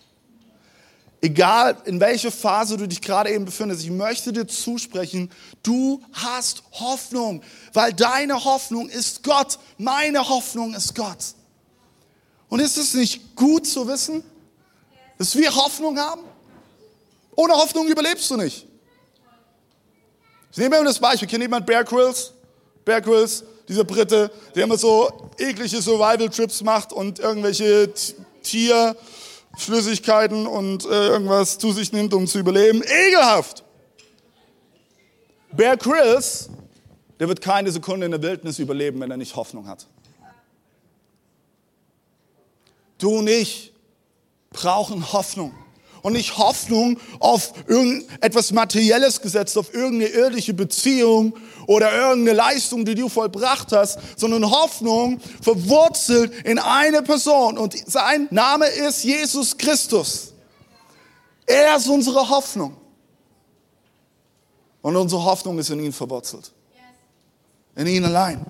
Egal 1.22 1.78
in 1.86 2.02
welcher 2.02 2.32
Phase 2.32 2.76
du 2.76 2.86
dich 2.86 3.02
gerade 3.02 3.30
eben 3.30 3.46
befindest, 3.46 3.84
ich 3.84 3.92
möchte 3.92 4.34
dir 4.34 4.46
zusprechen, 4.46 5.32
du 5.62 6.02
hast 6.12 6.64
Hoffnung, 6.74 7.42
weil 7.72 7.94
deine 7.94 8.44
Hoffnung 8.44 8.90
ist 8.90 9.24
Gott, 9.24 9.58
meine 9.78 10.28
Hoffnung 10.28 10.74
ist 10.74 10.96
Gott. 10.96 11.36
Und 12.50 12.60
ist 12.60 12.78
es 12.78 12.94
nicht 12.94 13.36
gut 13.38 13.66
zu 13.66 13.88
wissen, 13.88 14.24
dass 15.24 15.38
wir 15.38 15.56
Hoffnung 15.56 15.98
haben? 15.98 16.22
Ohne 17.38 17.54
Hoffnung 17.54 17.88
überlebst 17.88 18.30
du 18.30 18.36
nicht. 18.36 18.68
Ich 20.52 20.58
nehme 20.58 20.76
immer 20.76 20.86
das 20.86 21.00
Beispiel, 21.00 21.30
kennt 21.30 21.42
jemand 21.42 21.66
Bear 21.66 21.86
Grylls? 21.86 22.34
Bear 22.84 23.00
Grylls, 23.00 23.46
dieser 23.70 23.86
Brite, 23.86 24.30
der 24.54 24.66
immer 24.66 24.78
so 24.78 25.32
eklige 25.38 25.82
Survival-Trips 25.82 26.62
macht 26.64 26.92
und 26.92 27.20
irgendwelche 27.20 27.90
Tier- 28.44 28.98
Flüssigkeiten 29.56 30.48
und 30.48 30.84
äh, 30.86 31.08
irgendwas 31.10 31.60
zu 31.60 31.72
sich 31.72 31.94
nimmt, 31.94 32.14
um 32.14 32.26
zu 32.26 32.40
überleben. 32.40 32.82
Ekelhaft! 32.84 33.64
Bear 35.52 35.78
Grylls, 35.78 36.50
der 37.20 37.30
wird 37.30 37.40
keine 37.40 37.72
Sekunde 37.72 38.08
in 38.08 38.12
der 38.12 38.22
Wildnis 38.22 38.58
überleben, 38.58 39.00
wenn 39.00 39.12
er 39.12 39.18
nicht 39.18 39.36
Hoffnung 39.36 39.68
hat. 39.68 39.86
Du 42.98 43.20
und 43.20 43.28
ich 43.28 43.73
brauchen 44.54 45.12
Hoffnung 45.12 45.54
und 46.04 46.14
nicht 46.14 46.38
Hoffnung 46.38 47.00
auf 47.20 47.54
irgendetwas 47.68 48.52
Materielles 48.52 49.20
gesetzt, 49.22 49.58
auf 49.58 49.74
irgendeine 49.74 50.12
irdische 50.12 50.54
Beziehung 50.54 51.36
oder 51.66 51.92
irgendeine 51.94 52.38
Leistung, 52.38 52.86
die 52.86 52.94
du 52.96 53.10
vollbracht 53.10 53.72
hast, 53.72 54.00
sondern 54.18 54.50
Hoffnung 54.50 55.20
verwurzelt 55.42 56.34
in 56.46 56.60
eine 56.60 57.02
Person 57.02 57.58
und 57.58 57.76
sein 57.90 58.28
Name 58.32 58.68
ist 58.68 59.04
Jesus 59.04 59.58
Christus. 59.58 60.34
Er 61.46 61.76
ist 61.76 61.88
unsere 61.88 62.30
Hoffnung. 62.30 62.78
Und 64.82 64.98
unsere 64.98 65.24
Hoffnung 65.24 65.58
ist 65.60 65.70
in 65.70 65.80
ihn 65.80 65.94
verwurzelt. 65.94 66.52
In 67.76 67.88
ihn 67.88 68.04
allein. 68.04 68.46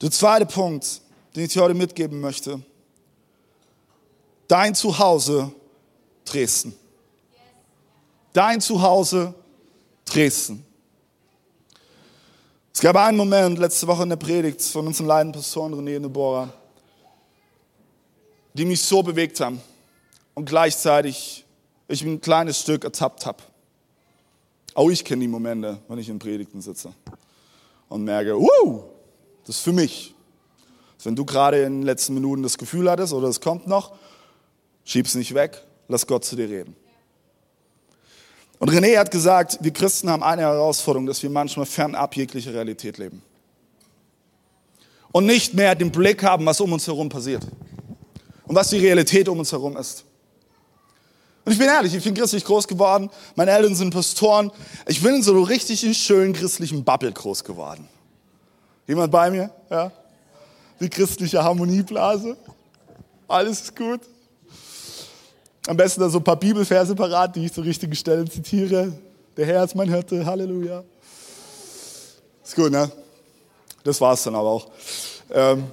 Der 0.00 0.10
zweite 0.10 0.46
Punkt, 0.46 1.02
den 1.36 1.44
ich 1.44 1.52
dir 1.52 1.62
heute 1.62 1.74
mitgeben 1.74 2.20
möchte, 2.20 2.60
Dein 4.48 4.74
Zuhause 4.74 5.52
Dresden. 6.24 6.74
Dein 8.32 8.60
Zuhause 8.60 9.34
Dresden. 10.04 10.64
Es 12.72 12.80
gab 12.80 12.96
einen 12.96 13.16
Moment 13.16 13.58
letzte 13.58 13.86
Woche 13.86 14.04
in 14.04 14.10
der 14.10 14.16
Predigt 14.16 14.62
von 14.62 14.86
unseren 14.86 15.06
leiden 15.06 15.32
Pastoren 15.32 15.74
René 15.74 15.96
und 15.96 16.52
die 18.54 18.64
mich 18.64 18.80
so 18.82 19.02
bewegt 19.02 19.40
haben 19.40 19.60
und 20.34 20.44
gleichzeitig 20.46 21.44
ich 21.88 22.02
ein 22.02 22.20
kleines 22.20 22.60
Stück 22.60 22.84
ertappt 22.84 23.26
habe. 23.26 23.42
Auch 24.74 24.90
ich 24.90 25.04
kenne 25.04 25.22
die 25.22 25.28
Momente, 25.28 25.78
wenn 25.88 25.98
ich 25.98 26.08
in 26.08 26.18
Predigten 26.18 26.60
sitze 26.60 26.92
und 27.88 28.04
merke, 28.04 28.38
uh, 28.38 28.84
das 29.44 29.56
ist 29.56 29.62
für 29.62 29.72
mich. 29.72 30.15
Wenn 31.04 31.14
du 31.14 31.24
gerade 31.24 31.62
in 31.62 31.80
den 31.80 31.82
letzten 31.82 32.14
Minuten 32.14 32.42
das 32.42 32.58
Gefühl 32.58 32.90
hattest 32.90 33.12
oder 33.12 33.28
es 33.28 33.40
kommt 33.40 33.66
noch 33.66 33.92
Schieb's 34.84 35.14
nicht 35.14 35.34
weg, 35.34 35.62
lass 35.88 36.06
Gott 36.06 36.24
zu 36.24 36.36
dir 36.36 36.48
reden. 36.48 36.76
Und 38.58 38.70
René 38.70 38.96
hat 38.96 39.10
gesagt, 39.10 39.58
wir 39.60 39.72
Christen 39.72 40.08
haben 40.08 40.22
eine 40.22 40.42
Herausforderung, 40.42 41.06
dass 41.06 41.22
wir 41.22 41.28
manchmal 41.28 41.66
fernab 41.66 42.16
jeglicher 42.16 42.54
Realität 42.54 42.96
leben. 42.98 43.22
Und 45.12 45.26
nicht 45.26 45.54
mehr 45.54 45.74
den 45.74 45.90
Blick 45.90 46.22
haben, 46.22 46.46
was 46.46 46.60
um 46.60 46.72
uns 46.72 46.86
herum 46.86 47.08
passiert. 47.08 47.46
Und 48.46 48.54
was 48.54 48.70
die 48.70 48.78
Realität 48.78 49.28
um 49.28 49.38
uns 49.38 49.52
herum 49.52 49.76
ist. 49.76 50.04
Und 51.44 51.52
ich 51.52 51.58
bin 51.58 51.68
ehrlich, 51.68 51.94
ich 51.94 52.02
bin 52.02 52.14
christlich 52.14 52.44
groß 52.44 52.66
geworden. 52.66 53.10
Meine 53.34 53.52
Eltern 53.52 53.74
sind 53.74 53.92
Pastoren. 53.92 54.50
Ich 54.86 55.02
bin 55.02 55.16
in 55.16 55.22
so 55.22 55.32
einem 55.32 55.44
richtig 55.44 55.96
schönen 55.96 56.32
christlichen 56.32 56.84
Bubble 56.84 57.12
groß 57.12 57.44
geworden. 57.44 57.88
Jemand 58.86 59.12
bei 59.12 59.30
mir? 59.30 59.50
Ja? 59.70 59.92
Die 60.80 60.88
christliche 60.90 61.42
Harmonieblase. 61.42 62.36
Alles 63.28 63.62
ist 63.62 63.76
gut. 63.76 64.00
Am 65.66 65.76
besten 65.76 66.00
da 66.00 66.08
so 66.08 66.18
ein 66.18 66.24
paar 66.24 66.36
Bibelverse 66.36 66.94
parat, 66.94 67.34
die 67.34 67.46
ich 67.46 67.52
zur 67.52 67.64
richtigen 67.64 67.94
Stelle 67.94 68.24
zitiere. 68.28 68.92
Der 69.36 69.46
Herr 69.46 69.64
ist 69.64 69.74
mein 69.74 69.88
Hirte, 69.88 70.24
Halleluja. 70.24 70.84
Ist 72.44 72.54
gut, 72.54 72.70
ne? 72.70 72.90
Das 73.82 74.00
war's 74.00 74.22
dann 74.22 74.34
aber 74.34 74.48
auch. 74.48 74.70
Ähm 75.30 75.64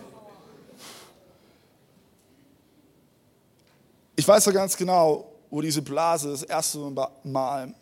ich 4.16 4.28
weiß 4.28 4.46
doch 4.46 4.54
ganz 4.54 4.76
genau, 4.76 5.26
wo 5.50 5.62
diese 5.62 5.82
Blase 5.82 6.32
das 6.32 6.44
erste 6.44 6.80
Mal 7.24 7.74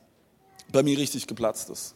bei 0.72 0.84
mir 0.84 0.98
richtig 0.98 1.26
geplatzt 1.28 1.70
ist. 1.70 1.96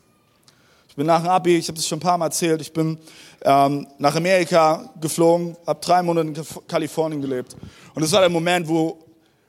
Ich 0.95 0.97
bin 0.97 1.07
nach 1.07 1.21
dem 1.21 1.29
Abi, 1.29 1.57
ich 1.57 1.67
habe 1.67 1.77
es 1.77 1.85
schon 1.85 1.97
ein 1.97 2.01
paar 2.01 2.17
Mal 2.17 2.27
erzählt, 2.27 2.61
ich 2.61 2.71
bin 2.71 2.97
ähm, 3.43 3.85
nach 3.97 4.15
Amerika 4.15 4.89
geflogen, 5.01 5.57
habe 5.67 5.79
drei 5.81 6.01
Monate 6.01 6.27
in 6.27 6.67
Kalifornien 6.67 7.21
gelebt. 7.21 7.55
Und 7.93 8.01
das 8.01 8.11
war 8.13 8.21
der 8.21 8.29
Moment, 8.29 8.67
wo 8.67 9.05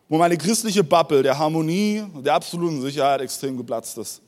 wo 0.08 0.18
meine 0.18 0.36
christliche 0.36 0.84
Bubble 0.84 1.22
der 1.22 1.38
Harmonie 1.38 2.04
und 2.14 2.24
der 2.24 2.34
absoluten 2.34 2.80
Sicherheit 2.80 3.20
extrem 3.20 3.56
geplatzt 3.56 3.98
ist. 3.98 4.20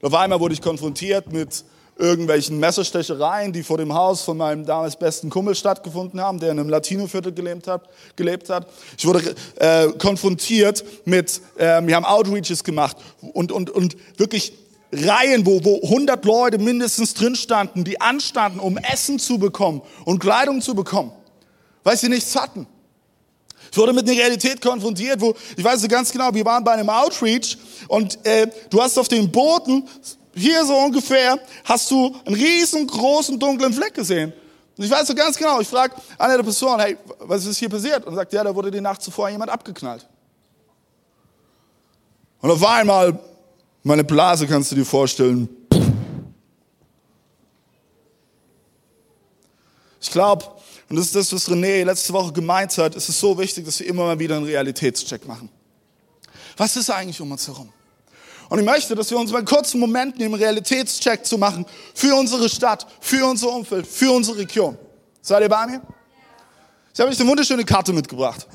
auf 0.00 0.14
einmal 0.14 0.38
wurde 0.38 0.54
ich 0.54 0.62
konfrontiert 0.62 1.32
mit 1.32 1.64
irgendwelchen 1.96 2.60
Messerstechereien, 2.60 3.52
die 3.52 3.64
vor 3.64 3.78
dem 3.78 3.92
Haus 3.92 4.22
von 4.22 4.36
meinem 4.36 4.64
damals 4.64 4.96
besten 4.96 5.30
Kumpel 5.30 5.56
stattgefunden 5.56 6.20
haben, 6.20 6.38
der 6.38 6.52
in 6.52 6.60
einem 6.60 6.68
Latino-Viertel 6.68 7.32
gelebt 7.32 7.66
hat, 7.66 7.88
gelebt 8.14 8.48
hat. 8.48 8.68
Ich 8.96 9.04
wurde 9.04 9.34
äh, 9.56 9.88
konfrontiert 9.98 10.84
mit, 11.04 11.40
äh, 11.56 11.84
wir 11.84 11.96
haben 11.96 12.04
Outreaches 12.04 12.62
gemacht 12.62 12.96
und, 13.32 13.50
und, 13.50 13.70
und 13.70 13.96
wirklich 14.16 14.52
Reihen, 14.92 15.44
wo, 15.44 15.62
wo 15.64 15.80
100 15.82 16.24
Leute 16.24 16.58
mindestens 16.58 17.14
drin 17.14 17.34
standen, 17.34 17.84
die 17.84 18.00
anstanden, 18.00 18.58
um 18.58 18.78
Essen 18.78 19.18
zu 19.18 19.38
bekommen 19.38 19.82
und 20.04 20.18
Kleidung 20.18 20.62
zu 20.62 20.74
bekommen, 20.74 21.12
weil 21.84 21.96
sie 21.96 22.08
nichts 22.08 22.34
hatten. 22.34 22.66
Ich 23.70 23.76
wurde 23.76 23.92
mit 23.92 24.08
einer 24.08 24.18
Realität 24.18 24.62
konfrontiert, 24.62 25.20
wo, 25.20 25.34
ich 25.56 25.62
weiß 25.62 25.82
so 25.82 25.88
ganz 25.88 26.10
genau, 26.10 26.32
wir 26.32 26.44
waren 26.44 26.64
bei 26.64 26.72
einem 26.72 26.88
Outreach 26.88 27.58
und 27.88 28.24
äh, 28.26 28.46
du 28.70 28.80
hast 28.80 28.98
auf 28.98 29.08
dem 29.08 29.30
Boden, 29.30 29.86
hier 30.34 30.64
so 30.64 30.74
ungefähr, 30.74 31.38
hast 31.64 31.90
du 31.90 32.14
einen 32.24 32.36
riesengroßen 32.36 33.38
dunklen 33.38 33.72
Fleck 33.72 33.94
gesehen. 33.94 34.32
Und 34.76 34.84
ich 34.84 34.90
weiß 34.90 35.08
so 35.08 35.14
ganz 35.14 35.36
genau, 35.36 35.60
ich 35.60 35.68
frage 35.68 35.94
einer 36.16 36.36
der 36.36 36.44
Personen, 36.44 36.80
hey, 36.80 36.96
was 37.18 37.44
ist 37.44 37.58
hier 37.58 37.68
passiert? 37.68 38.06
Und 38.06 38.14
sagt, 38.14 38.32
ja, 38.32 38.44
da 38.44 38.54
wurde 38.54 38.70
die 38.70 38.80
Nacht 38.80 39.02
zuvor 39.02 39.28
jemand 39.28 39.50
abgeknallt. 39.50 40.06
Und 42.40 42.50
auf 42.52 42.64
einmal, 42.64 43.18
meine 43.82 44.04
Blase 44.04 44.46
kannst 44.46 44.72
du 44.72 44.76
dir 44.76 44.84
vorstellen. 44.84 45.48
Ich 50.00 50.10
glaube, 50.10 50.44
und 50.88 50.96
das 50.96 51.06
ist 51.06 51.14
das, 51.14 51.32
was 51.32 51.50
René 51.50 51.84
letzte 51.84 52.12
Woche 52.12 52.32
gemeint 52.32 52.76
hat. 52.78 52.96
Es 52.96 53.08
ist 53.08 53.20
so 53.20 53.38
wichtig, 53.38 53.64
dass 53.66 53.78
wir 53.80 53.86
immer 53.86 54.04
mal 54.04 54.18
wieder 54.18 54.36
einen 54.36 54.46
Realitätscheck 54.46 55.26
machen. 55.26 55.50
Was 56.56 56.76
ist 56.76 56.90
eigentlich 56.90 57.20
um 57.20 57.30
uns 57.30 57.46
herum? 57.46 57.70
Und 58.48 58.58
ich 58.58 58.64
möchte, 58.64 58.94
dass 58.94 59.10
wir 59.10 59.18
uns 59.18 59.30
mal 59.30 59.38
einen 59.38 59.46
kurzen 59.46 59.78
Moment 59.78 60.18
nehmen, 60.18 60.34
Realitätscheck 60.34 61.26
zu 61.26 61.36
machen 61.36 61.66
für 61.94 62.14
unsere 62.14 62.48
Stadt, 62.48 62.86
für 63.00 63.26
unser 63.26 63.50
Umfeld, 63.52 63.86
für 63.86 64.10
unsere 64.10 64.38
Region. 64.38 64.78
Seid 65.20 65.42
ihr 65.42 65.48
bei 65.48 65.66
mir? 65.66 65.82
Ich 66.94 67.00
habe 67.00 67.10
euch 67.10 67.20
eine 67.20 67.28
wunderschöne 67.28 67.64
Karte 67.64 67.92
mitgebracht. 67.92 68.46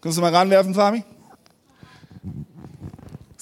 Kannst 0.00 0.16
du 0.16 0.22
mal 0.22 0.34
ranwerfen, 0.34 0.74
Fabi? 0.74 1.02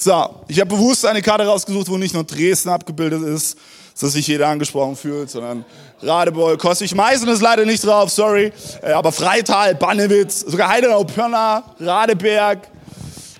So, 0.02 0.30
ich 0.49 0.59
habe 0.59 0.75
bewusst 0.75 1.04
eine 1.04 1.21
Karte 1.21 1.45
rausgesucht, 1.45 1.90
wo 1.90 1.99
nicht 1.99 2.14
nur 2.14 2.25
Dresden 2.25 2.71
abgebildet 2.71 3.23
ist, 3.23 3.59
dass 4.00 4.12
sich 4.12 4.26
jeder 4.26 4.49
angesprochen 4.49 4.97
fühlt, 4.97 5.28
sondern 5.28 5.62
Radebeul, 6.00 6.57
Kostig, 6.57 6.95
Meißen 6.95 7.28
ist 7.28 7.42
leider 7.42 7.66
nicht 7.66 7.85
drauf, 7.85 8.09
sorry, 8.09 8.50
äh, 8.80 8.92
aber 8.92 9.12
Freital, 9.12 9.75
Bannewitz, 9.75 10.40
sogar 10.40 10.71
Heidenau, 10.71 11.04
Pirna, 11.04 11.75
Radeberg, 11.78 12.66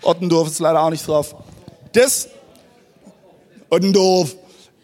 Ottendorf 0.03 0.49
ist 0.49 0.59
leider 0.59 0.83
auch 0.83 0.91
nicht 0.91 1.09
drauf. 1.09 1.35
Das, 1.93 2.29
Ottendorf, 3.71 4.37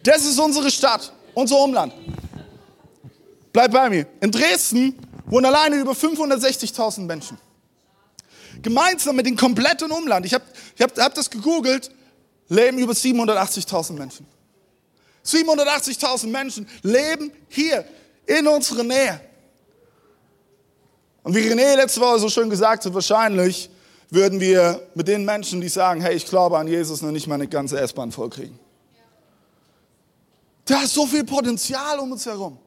das 0.03 0.25
ist 0.25 0.41
unsere 0.41 0.71
Stadt, 0.71 1.13
unser 1.35 1.59
Umland. 1.59 1.93
Bleib 3.53 3.73
bei 3.73 3.91
mir. 3.91 4.07
In 4.23 4.31
Dresden 4.31 4.99
wohnen 5.27 5.45
alleine 5.45 5.77
über 5.77 5.93
560.000 5.93 7.01
Menschen 7.01 7.37
gemeinsam 8.67 9.15
mit 9.15 9.27
dem 9.27 9.37
kompletten 9.37 9.93
Umland, 9.93 10.27
ich 10.27 10.35
habe 10.35 10.45
ich 10.75 10.83
hab, 10.83 10.99
hab 10.99 11.15
das 11.15 11.31
gegoogelt, 11.31 11.89
leben 12.49 12.79
über 12.79 12.95
780.000 12.95 13.93
Menschen. 13.93 14.27
780.000 15.25 16.27
Menschen 16.27 16.69
leben 16.83 17.31
hier 17.49 17.85
in 18.27 18.45
unserer 18.49 18.83
Nähe. 18.83 19.21
Und 21.23 21.37
wie 21.37 21.41
René 21.41 21.77
letzte 21.77 22.01
Woche 22.01 22.19
so 22.19 22.29
schön 22.29 22.51
gesagt 22.51 22.85
hat, 22.85 22.93
wahrscheinlich 22.93 23.71
würden 24.11 24.41
wir 24.41 24.83
mit 24.95 25.07
den 25.07 25.25
Menschen, 25.25 25.61
die 25.61 25.69
sagen, 25.69 26.01
hey, 26.01 26.17
ich 26.17 26.27
glaube 26.27 26.59
an 26.59 26.67
Jesus, 26.67 27.03
noch 27.03 27.13
nicht 27.13 27.29
mal 27.29 27.37
eine 27.37 27.47
ganze 27.47 27.79
S-Bahn 27.79 28.11
vollkriegen. 28.11 28.59
Da 30.65 30.83
ist 30.83 30.95
so 30.95 31.07
viel 31.07 31.23
Potenzial 31.23 32.01
um 32.01 32.11
uns 32.11 32.27
herum. 32.27 32.59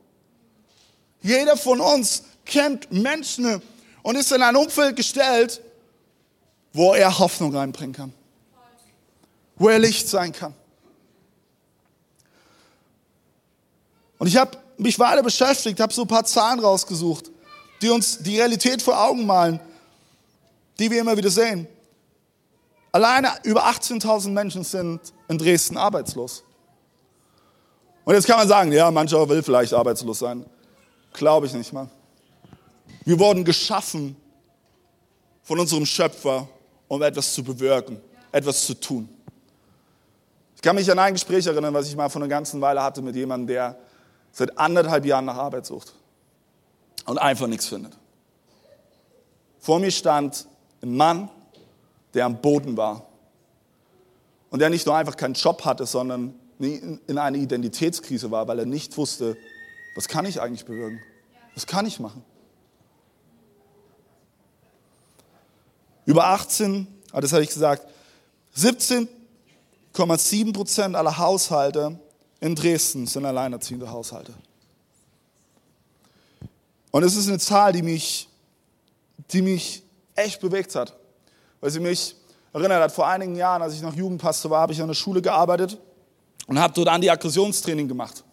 Jeder 1.21 1.57
von 1.57 1.81
uns 1.81 2.23
kennt 2.45 2.89
Menschen 2.89 3.61
und 4.01 4.15
ist 4.15 4.31
in 4.31 4.41
ein 4.41 4.55
Umfeld 4.55 4.95
gestellt, 4.95 5.61
wo 6.73 6.93
er 6.93 7.19
Hoffnung 7.19 7.55
reinbringen 7.55 7.93
kann. 7.93 8.13
Wo 9.55 9.69
er 9.69 9.79
Licht 9.79 10.07
sein 10.07 10.31
kann. 10.31 10.53
Und 14.17 14.27
ich 14.27 14.37
habe 14.37 14.57
mich 14.77 14.99
weiter 14.99 15.23
beschäftigt, 15.23 15.79
habe 15.79 15.93
so 15.93 16.03
ein 16.03 16.07
paar 16.07 16.25
Zahlen 16.25 16.59
rausgesucht, 16.59 17.31
die 17.81 17.89
uns 17.89 18.19
die 18.19 18.37
Realität 18.37 18.81
vor 18.81 19.01
Augen 19.01 19.25
malen, 19.25 19.59
die 20.77 20.91
wir 20.91 20.99
immer 21.01 21.15
wieder 21.17 21.29
sehen. 21.29 21.67
Alleine 22.91 23.31
über 23.43 23.65
18.000 23.65 24.29
Menschen 24.29 24.63
sind 24.63 25.13
in 25.27 25.37
Dresden 25.37 25.77
arbeitslos. 25.77 26.43
Und 28.03 28.15
jetzt 28.15 28.25
kann 28.25 28.37
man 28.37 28.47
sagen, 28.47 28.71
ja, 28.71 28.89
mancher 28.89 29.27
will 29.29 29.43
vielleicht 29.43 29.73
arbeitslos 29.73 30.19
sein. 30.19 30.45
Glaube 31.13 31.45
ich 31.45 31.53
nicht 31.53 31.71
mal. 31.71 31.89
Wir 33.05 33.19
wurden 33.19 33.45
geschaffen 33.45 34.15
von 35.43 35.59
unserem 35.59 35.85
Schöpfer, 35.85 36.47
um 36.89 37.01
etwas 37.01 37.33
zu 37.33 37.41
bewirken, 37.41 38.01
etwas 38.33 38.65
zu 38.65 38.73
tun. 38.73 39.07
Ich 40.55 40.61
kann 40.61 40.75
mich 40.75 40.91
an 40.91 40.99
ein 40.99 41.13
Gespräch 41.13 41.47
erinnern, 41.47 41.73
was 41.73 41.87
ich 41.87 41.95
mal 41.95 42.09
vor 42.09 42.21
einer 42.21 42.27
ganzen 42.27 42.59
Weile 42.59 42.83
hatte 42.83 43.01
mit 43.01 43.15
jemandem, 43.15 43.47
der 43.47 43.77
seit 44.33 44.57
anderthalb 44.57 45.05
Jahren 45.05 45.23
nach 45.23 45.37
Arbeit 45.37 45.65
sucht 45.65 45.93
und 47.05 47.17
einfach 47.17 47.47
nichts 47.47 47.67
findet. 47.67 47.93
Vor 49.59 49.79
mir 49.79 49.91
stand 49.91 50.47
ein 50.81 50.97
Mann, 50.97 51.29
der 52.13 52.25
am 52.25 52.41
Boden 52.41 52.75
war 52.75 53.05
und 54.49 54.59
der 54.59 54.69
nicht 54.69 54.85
nur 54.85 54.95
einfach 54.95 55.15
keinen 55.15 55.35
Job 55.35 55.63
hatte, 55.63 55.85
sondern 55.85 56.33
in 56.59 57.17
einer 57.17 57.37
Identitätskrise 57.37 58.29
war, 58.31 58.47
weil 58.47 58.59
er 58.59 58.65
nicht 58.65 58.97
wusste, 58.97 59.37
was 59.95 60.07
kann 60.07 60.25
ich 60.25 60.41
eigentlich 60.41 60.65
bewirken? 60.65 61.01
Was 61.55 61.65
kann 61.65 61.85
ich 61.85 61.99
machen? 61.99 62.23
Über 66.09 66.25
18, 66.25 66.87
ah, 67.11 67.21
das 67.21 67.31
hatte 67.33 67.43
ich 67.43 67.49
gesagt, 67.49 67.87
17,7 68.57 70.53
Prozent 70.53 70.95
aller 70.95 71.15
Haushalte 71.19 71.99
in 72.39 72.55
Dresden 72.55 73.05
sind 73.05 73.25
alleinerziehende 73.25 73.91
Haushalte. 73.91 74.33
Und 76.89 77.03
es 77.03 77.15
ist 77.15 77.27
eine 77.27 77.37
Zahl, 77.37 77.73
die 77.73 77.83
mich, 77.83 78.27
die 79.31 79.43
mich 79.43 79.83
echt 80.15 80.41
bewegt 80.41 80.73
hat, 80.73 80.95
weil 81.61 81.69
sie 81.69 81.79
mich 81.79 82.15
erinnert 82.53 82.81
hat, 82.81 82.91
vor 82.91 83.05
einigen 83.07 83.35
Jahren, 83.35 83.61
als 83.61 83.75
ich 83.75 83.83
noch 83.83 83.93
Jugendpastor 83.93 84.49
war, 84.49 84.61
habe 84.61 84.73
ich 84.73 84.81
an 84.81 84.87
der 84.87 84.95
Schule 84.95 85.21
gearbeitet 85.21 85.77
und 86.47 86.57
habe 86.57 86.73
dort 86.73 86.87
Anti-Aggressionstraining 86.87 87.87
gemacht. 87.87 88.23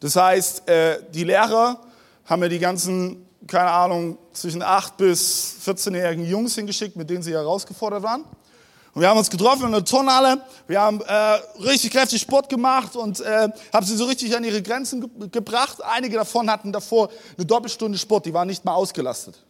Das 0.00 0.16
heißt, 0.16 0.68
äh, 0.68 1.00
die 1.12 1.22
Lehrer 1.22 1.80
haben 2.24 2.40
mir 2.40 2.48
die 2.48 2.58
ganzen 2.58 3.24
keine 3.46 3.70
Ahnung, 3.70 4.18
zwischen 4.32 4.62
8 4.62 4.96
bis 4.96 5.56
14-jährigen 5.64 6.24
Jungs 6.24 6.54
hingeschickt, 6.54 6.96
mit 6.96 7.10
denen 7.10 7.22
sie 7.22 7.32
herausgefordert 7.32 8.02
waren. 8.02 8.24
Und 8.94 9.00
wir 9.00 9.08
haben 9.08 9.18
uns 9.18 9.28
getroffen 9.28 9.66
in 9.66 9.72
der 9.72 9.84
Turnhalle, 9.84 10.40
wir 10.68 10.80
haben 10.80 11.00
äh, 11.00 11.12
richtig 11.64 11.90
kräftig 11.90 12.20
Sport 12.20 12.48
gemacht 12.48 12.94
und 12.94 13.20
äh, 13.20 13.48
haben 13.72 13.84
sie 13.84 13.96
so 13.96 14.04
richtig 14.04 14.36
an 14.36 14.44
ihre 14.44 14.62
Grenzen 14.62 15.00
ge 15.00 15.28
gebracht. 15.30 15.82
Einige 15.82 16.16
davon 16.16 16.48
hatten 16.48 16.70
davor 16.70 17.08
eine 17.36 17.44
Doppelstunde 17.44 17.98
Sport, 17.98 18.26
die 18.26 18.32
waren 18.32 18.46
nicht 18.46 18.64
mal 18.64 18.74
ausgelastet. 18.74 19.44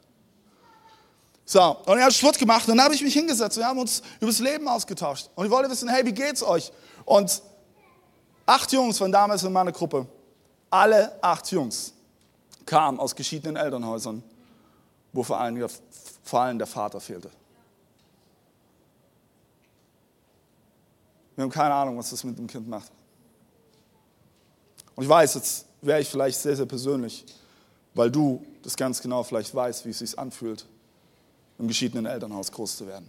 So, 1.44 1.61
und 1.61 1.98
er 1.98 2.07
hat 2.07 2.14
Sport 2.14 2.38
gemacht 2.38 2.66
und 2.68 2.76
dann 2.76 2.85
habe 2.87 2.94
ich 2.94 3.02
mich 3.02 3.12
hingesetzt. 3.12 3.59
Wir 3.59 3.66
haben 3.66 3.78
uns 3.78 4.02
über 4.18 4.30
das 4.30 4.38
Leben 4.38 4.66
ausgetauscht. 4.66 5.28
Und 5.35 5.44
ich 5.44 5.50
wollte 5.50 5.70
wissen, 5.70 5.90
hey, 5.90 6.07
wie 6.07 6.12
geht's 6.12 6.42
euch? 6.42 6.72
Und 7.04 7.42
acht 8.46 8.72
Jungs 8.72 8.98
waren 9.02 9.12
damals 9.12 9.42
in 9.42 9.52
meiner 9.52 9.72
Gruppe. 9.72 10.07
Alle 10.70 11.12
acht 11.20 11.50
Jungs 11.52 11.92
kam 12.66 13.00
aus 13.00 13.14
geschiedenen 13.14 13.57
Elternhäusern, 13.57 14.22
wo 15.12 15.22
vor 15.22 15.40
allem, 15.40 15.66
vor 16.22 16.40
allem 16.40 16.59
der 16.59 16.66
Vater 16.66 17.00
fehlte. 17.00 17.31
Wir 21.37 21.42
haben 21.44 21.50
keine 21.50 21.74
Ahnung, 21.74 21.98
was 21.98 22.11
das 22.11 22.22
mit 22.24 22.38
dem 22.38 22.46
Kind 22.46 22.68
macht. 22.68 22.90
Und 24.94 25.03
ich 25.03 25.09
weiß, 25.09 25.35
jetzt 25.35 25.66
wäre 25.83 26.00
ich 26.00 26.09
vielleicht 26.09 26.38
sehr, 26.38 26.57
sehr 26.57 26.66
persönlich, 26.66 27.24
weil 27.94 28.11
du 28.11 28.44
das 28.62 28.77
ganz 28.77 29.00
genau 29.00 29.22
vielleicht 29.22 29.55
weißt, 29.55 29.85
wie 29.85 29.90
es 29.90 29.98
sich 29.98 30.18
anfühlt, 30.18 30.66
im 31.59 31.68
geschiedenen 31.68 32.07
Elternhaus 32.07 32.50
groß 32.50 32.77
zu 32.77 32.87
werden. 32.87 33.09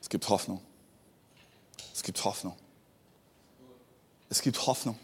Es 0.00 0.08
gibt 0.08 0.28
Hoffnung. 0.28 0.60
Es 1.92 2.02
gibt 2.02 2.22
Hoffnung. 2.24 2.54
Es 4.28 4.40
gibt 4.40 4.66
Hoffnung. 4.66 4.98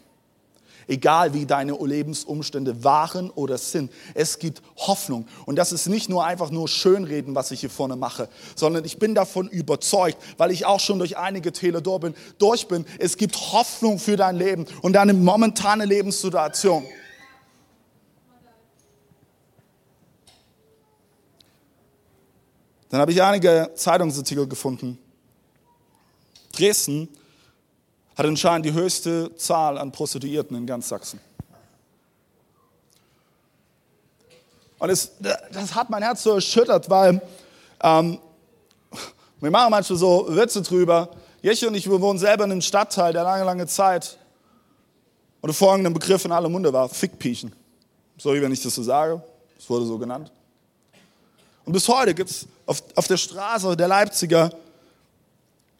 Egal 0.87 1.33
wie 1.33 1.45
deine 1.45 1.73
Lebensumstände 1.73 2.83
waren 2.83 3.29
oder 3.31 3.57
sind. 3.57 3.91
Es 4.13 4.39
gibt 4.39 4.61
Hoffnung. 4.77 5.27
Und 5.45 5.57
das 5.57 5.71
ist 5.71 5.87
nicht 5.87 6.09
nur 6.09 6.25
einfach 6.25 6.49
nur 6.49 6.67
Schönreden, 6.67 7.35
was 7.35 7.51
ich 7.51 7.61
hier 7.61 7.69
vorne 7.69 7.95
mache, 7.95 8.29
sondern 8.55 8.85
ich 8.85 8.99
bin 8.99 9.15
davon 9.15 9.47
überzeugt, 9.47 10.17
weil 10.37 10.51
ich 10.51 10.65
auch 10.65 10.79
schon 10.79 10.99
durch 10.99 11.17
einige 11.17 11.51
Täler 11.51 11.81
durch 11.81 12.01
bin, 12.01 12.15
durch 12.37 12.67
bin. 12.67 12.85
Es 12.99 13.17
gibt 13.17 13.35
Hoffnung 13.53 13.99
für 13.99 14.17
dein 14.17 14.35
Leben 14.35 14.65
und 14.81 14.93
deine 14.93 15.13
momentane 15.13 15.85
Lebenssituation. 15.85 16.83
Dann 22.89 23.01
habe 23.01 23.11
ich 23.11 23.23
einige 23.23 23.71
Zeitungsartikel 23.73 24.47
gefunden. 24.47 24.99
Dresden 26.55 27.09
hat 28.15 28.25
anscheinend 28.25 28.65
die 28.65 28.73
höchste 28.73 29.35
Zahl 29.35 29.77
an 29.77 29.91
Prostituierten 29.91 30.55
in 30.55 30.65
ganz 30.67 30.89
Sachsen. 30.89 31.19
Und 34.79 34.89
es, 34.89 35.11
das 35.19 35.73
hat 35.73 35.89
mein 35.89 36.03
Herz 36.03 36.23
so 36.23 36.31
erschüttert, 36.31 36.89
weil 36.89 37.21
ähm, 37.81 38.19
wir 39.39 39.51
machen 39.51 39.71
manchmal 39.71 39.97
so 39.97 40.27
Witze 40.29 40.61
drüber. 40.61 41.09
Jeche 41.41 41.67
und 41.67 41.75
ich, 41.75 41.89
wir 41.89 42.01
wohnen 42.01 42.19
selber 42.19 42.43
in 42.43 42.51
einem 42.51 42.61
Stadtteil, 42.61 43.13
der 43.13 43.23
lange, 43.23 43.45
lange 43.45 43.67
Zeit 43.67 44.17
unter 45.41 45.53
folgendem 45.53 45.93
Begriff 45.93 46.23
in 46.25 46.31
aller 46.31 46.49
Munde 46.49 46.71
war, 46.71 46.87
Fickpiechen. 46.87 47.53
Sorry, 48.17 48.41
wenn 48.41 48.51
ich 48.51 48.61
das 48.61 48.75
so 48.75 48.83
sage, 48.83 49.21
es 49.57 49.69
wurde 49.69 49.85
so 49.85 49.97
genannt. 49.97 50.31
Und 51.65 51.73
bis 51.73 51.87
heute 51.87 52.13
gibt 52.13 52.29
es 52.29 52.47
auf, 52.65 52.83
auf 52.95 53.07
der 53.07 53.17
Straße 53.17 53.75
der 53.75 53.87
Leipziger 53.87 54.51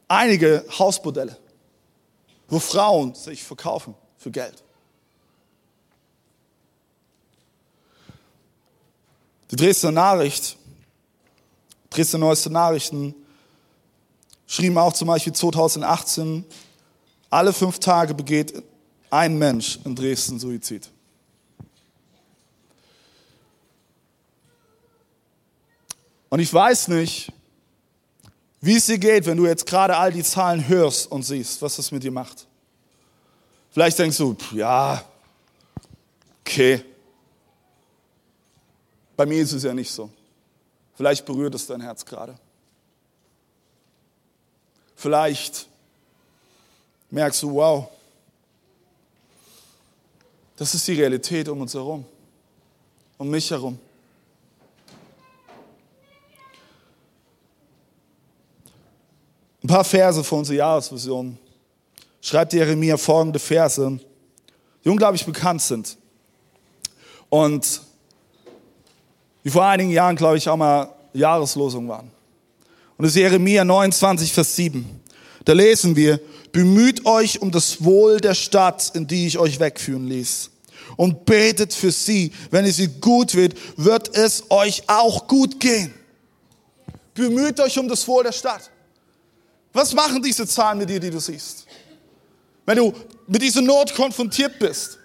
einige 0.07 0.65
Hausmodelle 0.77 1.37
wo 2.53 2.59
Frauen 2.59 3.15
sich 3.15 3.43
verkaufen 3.43 3.95
für 4.15 4.29
Geld. 4.29 4.63
Die 9.49 9.55
Dresdner 9.55 9.91
Nachricht, 9.91 10.55
Dresdner 11.89 12.19
Neueste 12.19 12.51
Nachrichten 12.51 13.15
schrieben 14.45 14.77
auch 14.77 14.93
zum 14.93 15.07
Beispiel 15.07 15.33
2018, 15.33 16.45
alle 17.31 17.53
fünf 17.53 17.79
Tage 17.79 18.13
begeht 18.13 18.61
ein 19.09 19.35
Mensch 19.39 19.79
in 19.83 19.95
Dresden 19.95 20.37
Suizid. 20.37 20.91
Und 26.29 26.39
ich 26.39 26.53
weiß 26.53 26.89
nicht, 26.89 27.31
wie 28.65 28.77
es 28.77 28.85
dir 28.85 28.97
geht, 28.97 29.25
wenn 29.25 29.35
du 29.35 29.45
jetzt 29.45 29.65
gerade 29.65 29.97
all 29.97 30.13
die 30.13 30.23
Zahlen 30.23 30.65
hörst 30.69 31.11
und 31.11 31.23
siehst, 31.23 31.61
was 31.61 31.75
das 31.75 31.91
mit 31.91 32.01
dir 32.01 32.11
macht. 32.11 32.47
Vielleicht 33.71 33.99
denkst 33.99 34.15
du, 34.15 34.37
ja, 34.53 35.03
okay. 36.39 36.81
Bei 39.17 39.25
mir 39.25 39.41
ist 39.41 39.51
es 39.51 39.63
ja 39.63 39.73
nicht 39.73 39.91
so. 39.91 40.09
Vielleicht 40.95 41.25
berührt 41.25 41.53
es 41.55 41.67
dein 41.67 41.81
Herz 41.81 42.05
gerade. 42.05 42.39
Vielleicht 44.95 45.67
merkst 47.09 47.43
du, 47.43 47.55
wow, 47.55 47.89
das 50.55 50.73
ist 50.73 50.87
die 50.87 50.93
Realität 50.93 51.49
um 51.49 51.59
uns 51.59 51.73
herum, 51.73 52.05
um 53.17 53.29
mich 53.29 53.51
herum. 53.51 53.77
Ein 59.63 59.67
paar 59.67 59.85
Verse 59.85 60.21
für 60.23 60.35
unsere 60.35 60.57
Jahresvision. 60.57 61.37
Schreibt 62.21 62.51
Jeremia 62.51 62.97
folgende 62.97 63.39
Verse, 63.39 63.99
die 64.83 64.89
unglaublich 64.89 65.25
bekannt 65.25 65.61
sind. 65.61 65.97
Und 67.29 67.81
die 69.43 69.49
vor 69.49 69.65
einigen 69.65 69.91
Jahren, 69.91 70.17
glaube 70.17 70.37
ich, 70.37 70.49
auch 70.49 70.57
mal 70.57 70.93
Jahreslosung 71.13 71.87
waren. 71.87 72.11
Und 72.97 73.03
das 73.03 73.11
ist 73.11 73.17
Jeremia 73.17 73.63
29, 73.63 74.33
Vers 74.33 74.53
7. 74.55 75.01
Da 75.45 75.53
lesen 75.53 75.95
wir, 75.95 76.19
bemüht 76.51 77.05
euch 77.05 77.41
um 77.41 77.49
das 77.49 77.83
Wohl 77.83 78.19
der 78.19 78.33
Stadt, 78.33 78.91
in 78.93 79.07
die 79.07 79.27
ich 79.27 79.37
euch 79.37 79.61
wegführen 79.61 80.07
ließ. 80.07 80.49
Und 80.97 81.25
betet 81.25 81.73
für 81.73 81.91
sie. 81.91 82.33
Wenn 82.51 82.65
es 82.65 82.79
ihr 82.79 82.89
gut 82.89 83.33
wird, 83.33 83.55
wird 83.77 84.15
es 84.15 84.43
euch 84.49 84.83
auch 84.87 85.27
gut 85.27 85.59
gehen. 85.61 85.93
Bemüht 87.13 87.61
euch 87.61 87.79
um 87.79 87.87
das 87.87 88.05
Wohl 88.07 88.23
der 88.23 88.33
Stadt. 88.33 88.69
Was 89.73 89.93
machen 89.93 90.21
diese 90.21 90.47
Zahlen 90.47 90.77
mit 90.77 90.89
dir, 90.89 90.99
die 90.99 91.09
du 91.09 91.19
siehst? 91.19 91.65
Wenn 92.65 92.77
du 92.77 92.93
mit 93.27 93.41
dieser 93.41 93.61
Not 93.61 93.93
konfrontiert 93.93 94.59
bist. 94.59 94.99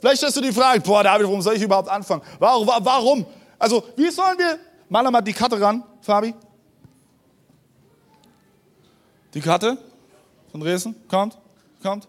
Vielleicht 0.00 0.18
stellst 0.18 0.36
du 0.36 0.40
die 0.40 0.52
Frage, 0.52 0.80
boah, 0.80 1.02
David, 1.02 1.26
warum 1.26 1.40
soll 1.40 1.54
ich 1.54 1.62
überhaupt 1.62 1.88
anfangen? 1.88 2.22
Warum? 2.38 2.66
warum? 2.66 3.26
Also, 3.58 3.84
wie 3.96 4.10
sollen 4.10 4.36
wir, 4.36 4.58
mal 4.88 5.08
mal 5.10 5.22
die 5.22 5.32
Karte 5.32 5.58
ran, 5.58 5.82
Fabi. 6.02 6.34
Die 9.32 9.40
Karte 9.40 9.78
von 10.50 10.60
Dresden, 10.60 10.94
kommt, 11.08 11.38
kommt. 11.82 12.06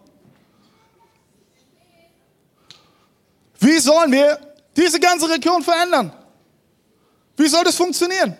Wie 3.58 3.78
sollen 3.78 4.12
wir 4.12 4.38
diese 4.76 5.00
ganze 5.00 5.28
Region 5.28 5.62
verändern? 5.62 6.12
Wie 7.36 7.48
soll 7.48 7.64
das 7.64 7.76
funktionieren? 7.76 8.36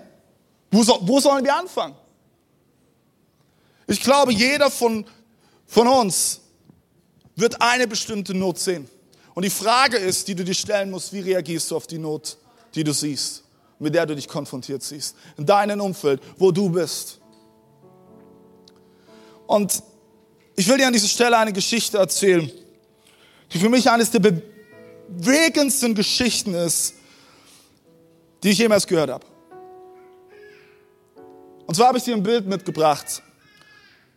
Wo, 0.70 0.82
so, 0.82 0.98
wo 1.02 1.18
sollen 1.20 1.44
wir 1.44 1.54
anfangen? 1.54 1.94
Ich 3.86 4.00
glaube, 4.00 4.32
jeder 4.32 4.70
von, 4.70 5.04
von 5.66 5.86
uns 5.86 6.40
wird 7.36 7.60
eine 7.60 7.86
bestimmte 7.86 8.34
Not 8.34 8.58
sehen. 8.58 8.88
Und 9.34 9.44
die 9.44 9.50
Frage 9.50 9.96
ist, 9.96 10.26
die 10.28 10.34
du 10.34 10.44
dir 10.44 10.54
stellen 10.54 10.90
musst, 10.90 11.12
wie 11.12 11.20
reagierst 11.20 11.70
du 11.70 11.76
auf 11.76 11.86
die 11.86 11.98
Not, 11.98 12.38
die 12.74 12.82
du 12.82 12.92
siehst, 12.92 13.44
mit 13.78 13.94
der 13.94 14.06
du 14.06 14.16
dich 14.16 14.26
konfrontiert 14.26 14.82
siehst, 14.82 15.14
in 15.36 15.46
deinem 15.46 15.80
Umfeld, 15.80 16.20
wo 16.38 16.50
du 16.50 16.70
bist. 16.70 17.20
Und 19.46 19.82
ich 20.56 20.66
will 20.66 20.78
dir 20.78 20.86
an 20.86 20.92
dieser 20.92 21.08
Stelle 21.08 21.36
eine 21.36 21.52
Geschichte 21.52 21.98
erzählen, 21.98 22.50
die 23.52 23.58
für 23.58 23.68
mich 23.68 23.88
eines 23.88 24.10
der 24.10 24.20
bewegendsten 25.08 25.94
Geschichten 25.94 26.54
ist, 26.54 26.94
die 28.42 28.50
ich 28.50 28.58
jemals 28.58 28.86
gehört 28.86 29.10
habe. 29.10 29.26
Und 31.66 31.74
zwar 31.74 31.88
habe 31.88 31.98
ich 31.98 32.04
dir 32.04 32.14
ein 32.14 32.22
Bild 32.22 32.46
mitgebracht 32.46 33.22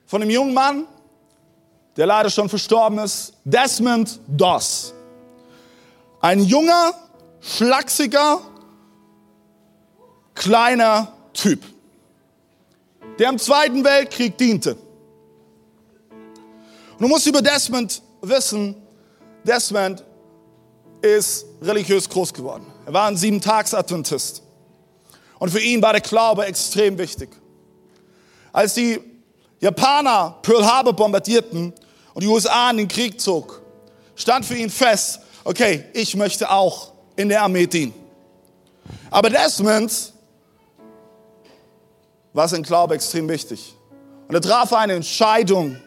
von 0.10 0.24
einem 0.24 0.32
jungen 0.32 0.56
Mann, 0.56 0.88
der 1.96 2.08
leider 2.08 2.32
schon 2.32 2.50
verstorben 2.50 2.98
ist, 2.98 3.32
Desmond 3.44 4.20
Doss. 4.28 4.92
Ein 6.20 6.40
junger, 6.40 6.96
schlachsiger, 7.40 8.42
kleiner 10.34 11.14
Typ, 11.32 11.64
der 13.20 13.30
im 13.30 13.38
Zweiten 13.38 13.84
Weltkrieg 13.84 14.36
diente. 14.36 14.78
Und 16.94 17.02
du 17.02 17.08
musst 17.08 17.28
über 17.28 17.44
Desmond 17.44 18.02
wissen, 18.22 18.82
Desmond 19.44 20.04
ist 21.04 21.46
religiös 21.62 22.10
groß 22.10 22.34
geworden. 22.34 22.66
Er 22.88 22.94
war 22.94 23.08
ein 23.08 23.16
Sieben-Tags-Adventist. 23.16 24.42
Und 25.38 25.52
für 25.52 25.62
ihn 25.62 25.84
war 25.84 25.92
der 25.92 26.02
Glaube 26.02 26.46
extrem 26.46 26.98
wichtig. 26.98 27.30
Als 28.52 28.74
die 28.74 29.09
Japaner 29.60 30.38
Pearl 30.42 30.66
Harbor 30.66 30.94
bombardierten 30.94 31.74
und 32.14 32.24
die 32.24 32.28
USA 32.28 32.70
in 32.72 32.78
den 32.78 32.88
Krieg 32.88 33.20
zog, 33.20 33.62
stand 34.16 34.46
für 34.46 34.56
ihn 34.56 34.70
fest, 34.70 35.20
okay, 35.44 35.86
ich 35.94 36.16
möchte 36.16 36.50
auch 36.50 36.94
in 37.16 37.30
der 37.30 37.44
Armee 37.44 37.68
dienen. 37.68 37.94
Aber 39.12 39.30
Desmond 39.30 40.14
war 42.34 42.48
sein 42.48 42.64
Glaube 42.64 42.96
extrem 42.96 43.28
wichtig. 43.28 43.76
Und 44.28 44.36
er 44.36 44.42
traf 44.42 44.74
eine 44.74 44.94
Entscheidung, 44.94 45.78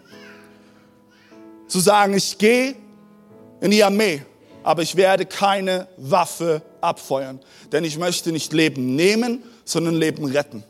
zu 1.73 1.81
sagen, 1.81 2.15
ich 2.15 2.37
gehe 2.37 2.75
in 3.61 3.71
die 3.71 3.83
Armee, 3.83 4.23
aber 4.63 4.83
ich 4.83 4.95
werde 4.95 5.25
keine 5.25 5.89
Waffe 5.97 6.61
abfeuern, 6.83 7.41
denn 7.73 7.85
ich 7.85 7.97
möchte 7.97 8.31
nicht 8.31 8.53
Leben 8.53 8.95
nehmen, 8.95 9.43
sondern 9.65 9.95
Leben 9.95 10.27
retten. 10.27 10.65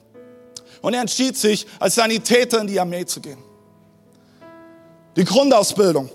Und 0.82 0.94
er 0.94 1.00
entschied 1.00 1.36
sich, 1.36 1.66
als 1.78 1.94
Sanitäter 1.94 2.60
in 2.60 2.66
die 2.66 2.78
Armee 2.78 3.06
zu 3.06 3.20
gehen. 3.20 3.38
Die 5.16 5.24
Grundausbildung 5.24 6.10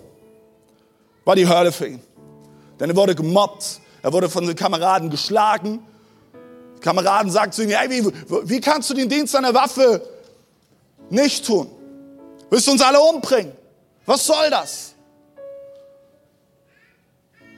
war 1.24 1.36
die 1.36 1.48
Hölle 1.48 1.72
für 1.72 1.88
ihn. 1.88 2.02
Denn 2.80 2.90
er 2.90 2.96
wurde 2.96 3.16
gemobbt, 3.16 3.80
er 4.04 4.14
wurde 4.14 4.30
von 4.30 4.46
den 4.46 4.56
Kameraden 4.56 5.10
geschlagen. 5.10 5.80
Die 6.76 6.82
Kameraden 6.82 7.32
sagten 7.32 7.54
zu 7.54 7.64
ihm, 7.64 7.70
hey, 7.70 7.90
wie, 7.90 8.50
wie 8.50 8.62
kannst 8.62 8.90
du 8.90 8.94
den 8.94 9.10
Dienst 9.10 9.36
einer 9.36 9.54
Waffe 9.54 10.02
nicht 11.10 11.46
tun? 11.46 11.70
Willst 12.50 12.68
du 12.68 12.72
uns 12.72 12.82
alle 12.82 13.00
umbringen? 13.02 13.54
Was 14.06 14.26
soll 14.26 14.50
das? 14.50 14.94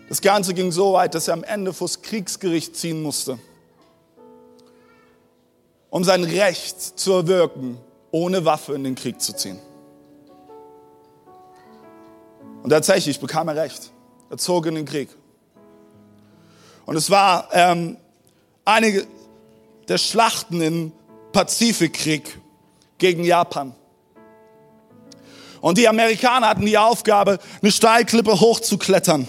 Das 0.07 0.21
Ganze 0.21 0.53
ging 0.53 0.71
so 0.71 0.93
weit, 0.93 1.13
dass 1.15 1.27
er 1.27 1.33
am 1.35 1.43
Ende 1.43 1.73
vors 1.73 2.01
Kriegsgericht 2.01 2.75
ziehen 2.75 3.01
musste 3.01 3.39
um 5.89 6.04
sein 6.04 6.23
Recht 6.23 6.99
zu 6.99 7.13
erwirken, 7.13 7.78
ohne 8.12 8.45
Waffe 8.45 8.73
in 8.73 8.84
den 8.84 8.95
Krieg 8.95 9.21
zu 9.21 9.36
ziehen. 9.36 9.60
Und 12.63 12.69
tatsächlich 12.69 13.19
bekam 13.19 13.47
er 13.47 13.56
Recht. 13.56 13.91
Er 14.30 14.38
zog 14.38 14.65
in 14.65 14.75
den 14.75 14.86
Krieg. 14.86 15.10
Und 16.86 16.95
es 16.95 17.10
war 17.10 17.49
ähm, 17.54 17.97
einige 18.65 19.08
der 19.88 19.97
Schlachten 19.97 20.62
im 20.62 20.91
Pazifikkrieg 21.32 22.39
gegen 22.97 23.23
Japan. 23.23 23.75
Und 25.62 25.78
die 25.78 25.88
Amerikaner 25.88 26.49
hatten 26.49 26.65
die 26.65 26.78
Aufgabe, 26.78 27.39
eine 27.62 27.71
Steilklippe 27.71 28.39
hochzuklettern 28.39 29.28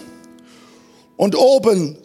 und 1.17 1.35
oben 1.35 1.97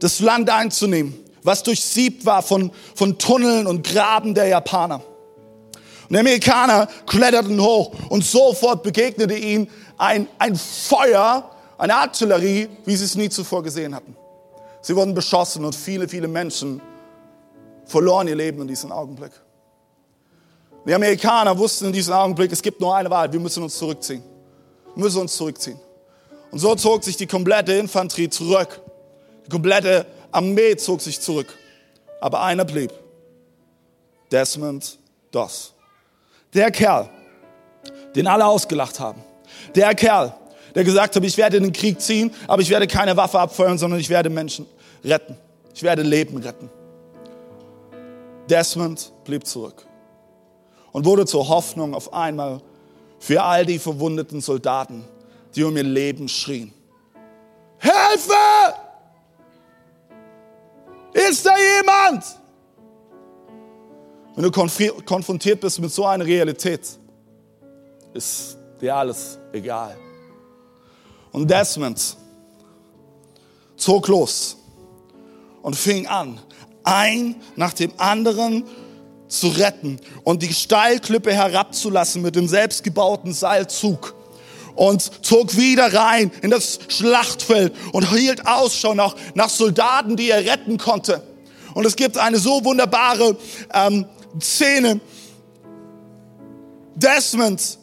das 0.00 0.20
Land 0.20 0.50
einzunehmen 0.50 1.14
was 1.48 1.62
durchsiebt 1.62 2.26
war 2.26 2.42
von, 2.42 2.70
von 2.94 3.16
Tunneln 3.16 3.66
und 3.66 3.82
Graben 3.82 4.34
der 4.34 4.48
Japaner. 4.48 4.96
Und 4.96 6.10
die 6.10 6.18
Amerikaner 6.18 6.86
kletterten 7.06 7.58
hoch 7.60 7.90
und 8.10 8.22
sofort 8.22 8.82
begegnete 8.82 9.34
ihnen 9.34 9.68
ein, 9.96 10.28
ein 10.38 10.54
Feuer, 10.54 11.50
eine 11.78 11.94
Artillerie, 11.94 12.68
wie 12.84 12.94
sie 12.94 13.06
es 13.06 13.14
nie 13.14 13.30
zuvor 13.30 13.62
gesehen 13.62 13.94
hatten. 13.94 14.14
Sie 14.82 14.94
wurden 14.94 15.14
beschossen 15.14 15.64
und 15.64 15.74
viele, 15.74 16.06
viele 16.06 16.28
Menschen 16.28 16.82
verloren 17.86 18.28
ihr 18.28 18.36
Leben 18.36 18.60
in 18.60 18.68
diesem 18.68 18.92
Augenblick. 18.92 19.32
Die 20.86 20.94
Amerikaner 20.94 21.56
wussten 21.56 21.86
in 21.86 21.92
diesem 21.94 22.12
Augenblick, 22.12 22.52
es 22.52 22.60
gibt 22.60 22.78
nur 22.78 22.94
eine 22.94 23.08
Wahl, 23.08 23.32
wir 23.32 23.40
müssen 23.40 23.62
uns 23.62 23.76
zurückziehen. 23.78 24.22
Wir 24.94 25.04
müssen 25.04 25.22
uns 25.22 25.34
zurückziehen. 25.34 25.80
Und 26.50 26.58
so 26.58 26.74
zog 26.74 27.04
sich 27.04 27.16
die 27.16 27.26
komplette 27.26 27.72
Infanterie 27.72 28.28
zurück. 28.28 28.82
Die 29.46 29.50
komplette 29.50 30.04
Armee 30.30 30.76
zog 30.76 31.00
sich 31.00 31.20
zurück. 31.20 31.56
Aber 32.20 32.42
einer 32.42 32.64
blieb. 32.64 32.92
Desmond 34.30 34.98
Doss. 35.30 35.74
Der 36.54 36.70
Kerl, 36.70 37.08
den 38.14 38.26
alle 38.26 38.46
ausgelacht 38.46 38.98
haben. 38.98 39.22
Der 39.74 39.94
Kerl, 39.94 40.34
der 40.74 40.84
gesagt 40.84 41.16
hat, 41.16 41.24
ich 41.24 41.36
werde 41.36 41.58
in 41.58 41.64
den 41.64 41.72
Krieg 41.72 42.00
ziehen, 42.00 42.32
aber 42.46 42.62
ich 42.62 42.70
werde 42.70 42.86
keine 42.86 43.16
Waffe 43.16 43.38
abfeuern, 43.38 43.78
sondern 43.78 44.00
ich 44.00 44.08
werde 44.08 44.30
Menschen 44.30 44.66
retten. 45.04 45.36
Ich 45.74 45.82
werde 45.82 46.02
Leben 46.02 46.38
retten. 46.38 46.70
Desmond 48.48 49.12
blieb 49.24 49.46
zurück 49.46 49.86
und 50.92 51.04
wurde 51.04 51.26
zur 51.26 51.48
Hoffnung 51.48 51.94
auf 51.94 52.12
einmal 52.12 52.60
für 53.18 53.42
all 53.42 53.66
die 53.66 53.78
verwundeten 53.78 54.40
Soldaten, 54.40 55.04
die 55.54 55.64
um 55.64 55.76
ihr 55.76 55.82
Leben 55.82 56.28
schrien. 56.28 56.72
Hilfe! 57.78 58.87
Jemand? 61.78 62.24
wenn 64.38 64.44
du 64.44 65.02
konfrontiert 65.02 65.60
bist 65.60 65.80
mit 65.80 65.92
so 65.92 66.06
einer 66.06 66.24
Realität, 66.24 66.82
ist 68.14 68.56
dir 68.80 68.94
alles 68.94 69.36
egal. 69.52 69.96
Und 71.32 71.50
Desmond 71.50 72.16
zog 73.76 74.06
los 74.06 74.56
und 75.60 75.74
fing 75.74 76.06
an, 76.06 76.38
ein 76.84 77.34
nach 77.56 77.72
dem 77.72 77.92
anderen 77.96 78.62
zu 79.26 79.48
retten 79.48 79.98
und 80.22 80.40
die 80.44 80.54
Steilklippe 80.54 81.32
herabzulassen 81.32 82.22
mit 82.22 82.36
dem 82.36 82.46
selbstgebauten 82.46 83.32
Seilzug 83.32 84.14
und 84.76 85.02
zog 85.26 85.56
wieder 85.56 85.92
rein 85.92 86.30
in 86.42 86.52
das 86.52 86.78
Schlachtfeld 86.86 87.74
und 87.90 88.08
hielt 88.08 88.46
Ausschau 88.46 88.94
nach, 88.94 89.16
nach 89.34 89.48
Soldaten, 89.48 90.16
die 90.16 90.30
er 90.30 90.44
retten 90.44 90.78
konnte. 90.78 91.27
Und 91.78 91.84
es 91.86 91.94
gibt 91.94 92.18
eine 92.18 92.40
so 92.40 92.64
wunderbare 92.64 93.36
ähm, 93.72 94.04
Szene. 94.40 95.00
Desmond 96.96 97.78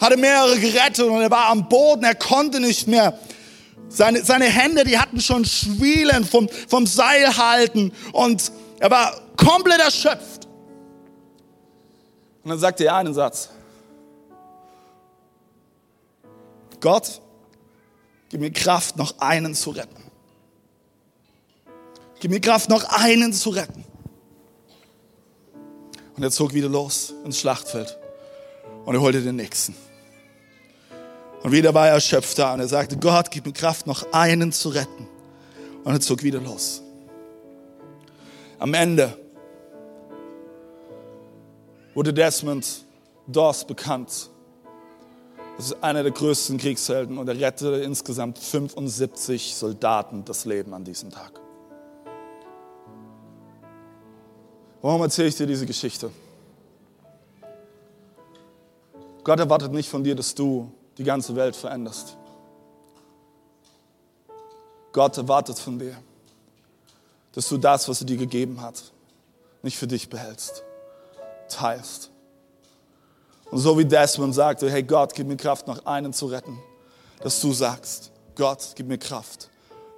hatte 0.00 0.16
mehrere 0.16 0.58
gerettet 0.58 1.06
und 1.06 1.20
er 1.20 1.30
war 1.30 1.46
am 1.46 1.68
Boden, 1.68 2.02
er 2.02 2.16
konnte 2.16 2.58
nicht 2.58 2.88
mehr. 2.88 3.16
Seine, 3.88 4.24
seine 4.24 4.46
Hände, 4.46 4.82
die 4.82 4.98
hatten 4.98 5.20
schon 5.20 5.44
Schwielen 5.44 6.24
vom, 6.24 6.48
vom 6.66 6.84
Seil 6.84 7.36
halten 7.36 7.92
und 8.10 8.50
er 8.80 8.90
war 8.90 9.14
komplett 9.36 9.78
erschöpft. 9.78 10.48
Und 12.42 12.50
dann 12.50 12.58
sagte 12.58 12.86
er 12.86 12.96
einen 12.96 13.14
Satz. 13.14 13.50
Gott, 16.80 17.20
gib 18.30 18.40
mir 18.40 18.50
Kraft, 18.50 18.96
noch 18.96 19.16
einen 19.20 19.54
zu 19.54 19.70
retten. 19.70 20.01
Gib 22.22 22.30
mir 22.30 22.40
Kraft, 22.40 22.70
noch 22.70 22.84
einen 22.84 23.32
zu 23.32 23.50
retten. 23.50 23.84
Und 26.14 26.22
er 26.22 26.30
zog 26.30 26.54
wieder 26.54 26.68
los 26.68 27.12
ins 27.24 27.40
Schlachtfeld 27.40 27.98
und 28.84 28.94
er 28.94 29.00
holte 29.00 29.22
den 29.22 29.34
nächsten. 29.34 29.74
Und 31.42 31.50
wieder 31.50 31.74
war 31.74 31.88
er 31.88 31.94
erschöpft 31.94 32.38
da 32.38 32.54
und 32.54 32.60
er 32.60 32.68
sagte, 32.68 32.96
Gott, 32.96 33.32
gib 33.32 33.44
mir 33.44 33.52
Kraft, 33.52 33.88
noch 33.88 34.12
einen 34.12 34.52
zu 34.52 34.68
retten. 34.68 35.08
Und 35.82 35.94
er 35.94 36.00
zog 36.00 36.22
wieder 36.22 36.40
los. 36.40 36.80
Am 38.60 38.72
Ende 38.72 39.18
wurde 41.92 42.14
Desmond 42.14 42.84
Doss 43.26 43.64
bekannt. 43.64 44.30
Das 45.56 45.66
ist 45.66 45.82
einer 45.82 46.04
der 46.04 46.12
größten 46.12 46.56
Kriegshelden 46.56 47.18
und 47.18 47.28
er 47.28 47.36
rettete 47.36 47.78
insgesamt 47.78 48.38
75 48.38 49.56
Soldaten 49.56 50.24
das 50.24 50.44
Leben 50.44 50.72
an 50.72 50.84
diesem 50.84 51.10
Tag. 51.10 51.42
Warum 54.82 55.00
erzähle 55.02 55.28
ich 55.28 55.36
dir 55.36 55.46
diese 55.46 55.64
Geschichte? 55.64 56.10
Gott 59.22 59.38
erwartet 59.38 59.72
nicht 59.72 59.88
von 59.88 60.02
dir, 60.02 60.16
dass 60.16 60.34
du 60.34 60.72
die 60.98 61.04
ganze 61.04 61.36
Welt 61.36 61.54
veränderst. 61.54 62.16
Gott 64.92 65.16
erwartet 65.16 65.58
von 65.58 65.78
dir, 65.78 65.96
dass 67.32 67.48
du 67.48 67.56
das, 67.56 67.88
was 67.88 68.00
er 68.00 68.06
dir 68.06 68.16
gegeben 68.16 68.60
hat, 68.60 68.82
nicht 69.62 69.78
für 69.78 69.86
dich 69.86 70.10
behältst, 70.10 70.64
teilst. 71.48 72.10
Und 73.52 73.58
so 73.58 73.78
wie 73.78 73.84
Desmond 73.84 74.34
sagte, 74.34 74.68
hey 74.68 74.82
Gott, 74.82 75.14
gib 75.14 75.28
mir 75.28 75.36
Kraft, 75.36 75.68
noch 75.68 75.86
einen 75.86 76.12
zu 76.12 76.26
retten, 76.26 76.58
dass 77.20 77.40
du 77.40 77.52
sagst, 77.52 78.10
Gott, 78.34 78.72
gib 78.74 78.88
mir 78.88 78.98
Kraft, 78.98 79.48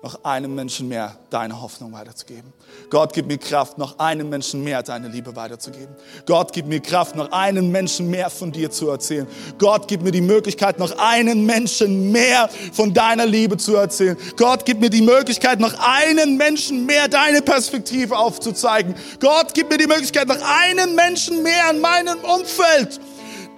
noch 0.04 0.22
einem 0.22 0.54
Menschen 0.54 0.86
mehr 0.86 1.16
deine 1.30 1.62
Hoffnung 1.62 1.90
weiterzugeben. 1.94 2.52
Gott, 2.90 3.14
gib 3.14 3.26
mir 3.26 3.38
Kraft, 3.38 3.78
noch 3.78 3.98
einem 3.98 4.28
Menschen 4.28 4.62
mehr 4.62 4.82
deine 4.82 5.08
Liebe 5.08 5.34
weiterzugeben. 5.34 5.96
Gott, 6.26 6.52
gib 6.52 6.66
mir 6.66 6.80
Kraft, 6.80 7.16
noch 7.16 7.32
einen 7.32 7.72
Menschen 7.72 8.10
mehr 8.10 8.28
von 8.28 8.52
dir 8.52 8.70
zu 8.70 8.90
erzählen. 8.90 9.26
Gott, 9.56 9.88
gib 9.88 10.02
mir 10.02 10.10
die 10.10 10.20
Möglichkeit, 10.20 10.78
noch 10.78 10.94
einen 10.98 11.46
Menschen 11.46 12.12
mehr 12.12 12.50
von 12.74 12.92
deiner 12.92 13.24
Liebe 13.24 13.56
zu 13.56 13.76
erzählen. 13.76 14.18
Gott, 14.36 14.66
gib 14.66 14.78
mir 14.78 14.90
die 14.90 15.00
Möglichkeit, 15.00 15.58
noch 15.58 15.72
einen 15.80 16.36
Menschen 16.36 16.84
mehr 16.84 17.08
deine 17.08 17.40
Perspektive 17.40 18.14
aufzuzeigen. 18.14 18.94
Gott, 19.20 19.54
gib 19.54 19.70
mir 19.70 19.78
die 19.78 19.86
Möglichkeit, 19.86 20.28
noch 20.28 20.42
einen 20.66 20.94
Menschen 20.94 21.42
mehr 21.42 21.70
in 21.70 21.80
meinem 21.80 22.18
Umfeld 22.18 23.00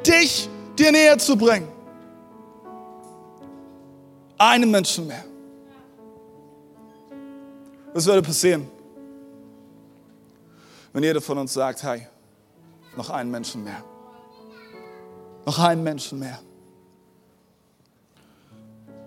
dich 0.07 0.49
dir 0.79 0.93
näher 0.93 1.19
zu 1.19 1.37
bringen. 1.37 1.67
Einen 4.39 4.71
Menschen 4.71 5.09
mehr. 5.09 5.25
Was 7.97 8.05
würde 8.05 8.21
passieren, 8.21 8.69
wenn 10.93 11.03
jeder 11.03 11.23
von 11.23 11.39
uns 11.39 11.55
sagt, 11.55 11.83
hey, 11.83 12.07
noch 12.95 13.09
einen 13.09 13.31
Menschen 13.31 13.65
mehr. 13.65 13.83
Noch 15.47 15.59
einen 15.59 15.83
Menschen 15.83 16.19
mehr. 16.19 16.39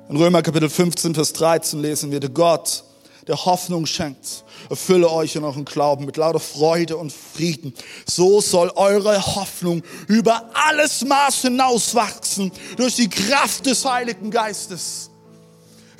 In 0.10 0.18
Römer 0.18 0.42
Kapitel 0.42 0.72
15, 0.72 1.14
Vers 1.14 1.34
13 1.34 1.80
lesen 1.80 2.10
wir, 2.10 2.20
der 2.20 2.32
Gott, 2.32 2.84
der 3.28 3.46
Hoffnung 3.46 3.86
schenkt, 3.86 4.44
erfülle 4.72 5.12
euch 5.12 5.36
in 5.36 5.44
euren 5.44 5.66
Glauben 5.66 6.06
mit 6.06 6.18
lauter 6.18 6.40
Freude 6.40 6.98
und 6.98 7.14
Frieden. 7.14 7.76
So 8.08 8.42
soll 8.42 8.72
eure 8.72 9.24
Hoffnung 9.36 9.84
über 10.08 10.50
alles 10.56 11.06
Maß 11.06 11.44
hinauswachsen 11.44 12.52
durch 12.76 12.96
die 12.96 13.08
Kraft 13.08 13.68
des 13.68 13.86
Heiligen 13.86 14.32
Geistes. 14.32 15.09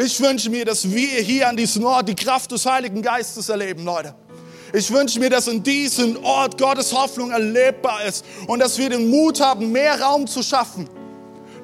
Ich 0.02 0.22
wünsche 0.22 0.50
mir, 0.50 0.64
dass 0.64 0.90
wir 0.90 1.20
hier 1.20 1.50
an 1.50 1.58
diesem 1.58 1.84
Ort 1.84 2.08
die 2.08 2.16
Kraft 2.16 2.50
des 2.54 2.66
Heiligen 2.66 3.02
Geistes 3.02 3.50
erleben, 3.50 3.84
Leute. 3.84 4.16
Ich 4.72 4.90
wünsche 4.90 5.20
mir, 5.20 5.30
dass 5.30 5.48
in 5.48 5.62
diesem 5.62 6.24
Ort 6.24 6.58
Gottes 6.58 6.94
Hoffnung 6.94 7.32
erlebbar 7.32 8.06
ist 8.06 8.24
und 8.48 8.60
dass 8.60 8.78
wir 8.78 8.90
den 8.90 9.10
Mut 9.10 9.42
haben, 9.42 9.74
mehr 9.74 10.02
Raum 10.02 10.26
zu 10.26 10.42
schaffen, 10.42 10.90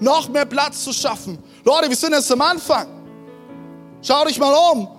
noch 0.01 0.27
mehr 0.27 0.43
Platz 0.43 0.83
zu 0.83 0.91
schaffen. 0.91 1.41
Leute, 1.63 1.87
wir 1.87 1.95
sind 1.95 2.11
jetzt 2.11 2.29
am 2.29 2.41
Anfang. 2.41 2.87
Schau 4.01 4.25
dich 4.25 4.37
mal 4.37 4.53
um. 4.73 4.89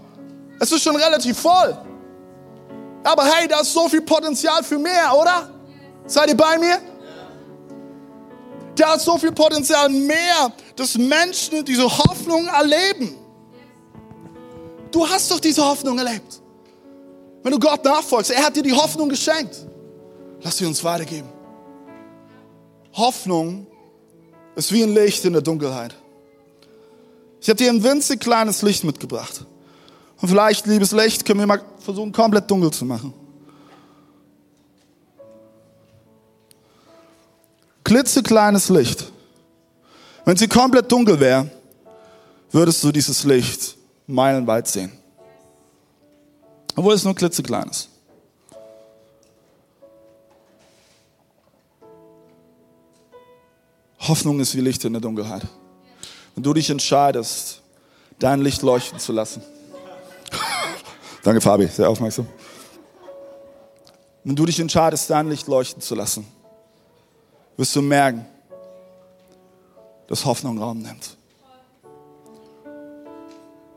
Es 0.59 0.73
ist 0.73 0.83
schon 0.83 0.97
relativ 0.97 1.39
voll. 1.39 1.77
Aber 3.05 3.23
hey, 3.27 3.47
da 3.49 3.61
ist 3.61 3.75
so 3.75 3.87
viel 3.87 4.01
Potenzial 4.01 4.65
für 4.65 4.79
mehr, 4.79 5.15
oder? 5.15 5.51
Seid 6.07 6.31
ihr 6.31 6.37
bei 6.39 6.57
mir? 6.57 6.79
Da 8.77 8.95
ist 8.95 9.05
so 9.05 9.19
viel 9.19 9.33
Potenzial 9.33 9.91
mehr, 9.91 10.51
dass 10.75 10.97
Menschen 10.97 11.63
diese 11.67 11.85
Hoffnung 11.85 12.47
erleben. 12.47 13.26
Du 14.97 15.07
hast 15.07 15.31
doch 15.31 15.41
diese 15.41 15.63
Hoffnung 15.63 15.99
erlebt. 15.99 16.41
Wenn 17.43 17.53
du 17.53 17.59
Gott 17.59 17.85
nachfolgst, 17.85 18.31
er 18.31 18.43
hat 18.43 18.57
dir 18.57 18.63
die 18.63 18.73
Hoffnung 18.73 19.11
geschenkt. 19.11 19.55
Lass 20.41 20.57
sie 20.57 20.65
uns 20.65 20.83
weitergeben. 20.83 21.29
Hoffnung 22.95 23.67
ist 24.55 24.73
wie 24.73 24.83
ein 24.83 24.95
Licht 24.95 25.23
in 25.27 25.35
der 25.35 25.43
Dunkelheit. 25.43 25.95
Ich 27.43 27.51
habe 27.51 27.59
dir 27.59 27.71
ein 27.71 27.85
winzig 27.85 28.21
kleines 28.21 28.63
Licht 28.63 28.85
mitgebracht. 28.85 29.45
Und 30.19 30.29
vielleicht, 30.29 30.67
liebes 30.67 30.93
Licht, 30.93 31.27
können 31.27 31.41
wir 31.41 31.47
mal 31.47 31.61
versuchen, 31.79 32.11
komplett 32.11 32.51
dunkel 32.51 32.71
zu 32.71 32.87
machen. 32.87 33.13
Klitzekleines 37.85 38.71
Licht. 38.71 39.13
Wenn 40.25 40.39
sie 40.39 40.49
komplett 40.49 40.91
dunkel 40.91 41.21
wäre, 41.21 41.51
würdest 42.51 42.83
du 42.83 42.91
dieses 42.91 43.25
Licht 43.25 43.76
meilenweit 44.07 44.69
sehen. 44.69 44.93
Obwohl 46.75 46.95
es 46.95 47.05
nur 47.05 47.15
klitzeklein 47.15 47.69
ist. 47.69 47.89
Hoffnung 54.01 54.39
ist 54.41 54.55
wie 54.55 54.61
Licht 54.61 54.85
in 54.85 54.93
der 54.93 55.03
Dunkelheit. 55.03 55.43
Wenn 56.35 56.43
du 56.45 56.53
dich 56.53 56.71
entscheidest, 56.71 57.63
dein 58.19 58.43
Licht 58.43 58.63
leuchten 58.63 58.99
zu 59.01 59.13
lassen. 59.13 59.43
Danke, 61.25 61.41
Fabi, 61.41 61.67
sehr 61.67 61.89
aufmerksam. 61.89 62.29
Wenn 64.23 64.37
du 64.37 64.45
dich 64.45 64.61
entscheidest, 64.61 65.11
dein 65.11 65.29
Licht 65.29 65.49
leuchten 65.49 65.81
zu 65.81 65.95
lassen, 65.95 66.27
wirst 67.57 67.75
du 67.75 67.83
merken, 67.83 68.27
dass 70.09 70.25
Hoffnung 70.25 70.59
Raum 70.59 70.83
nimmt 70.83 71.16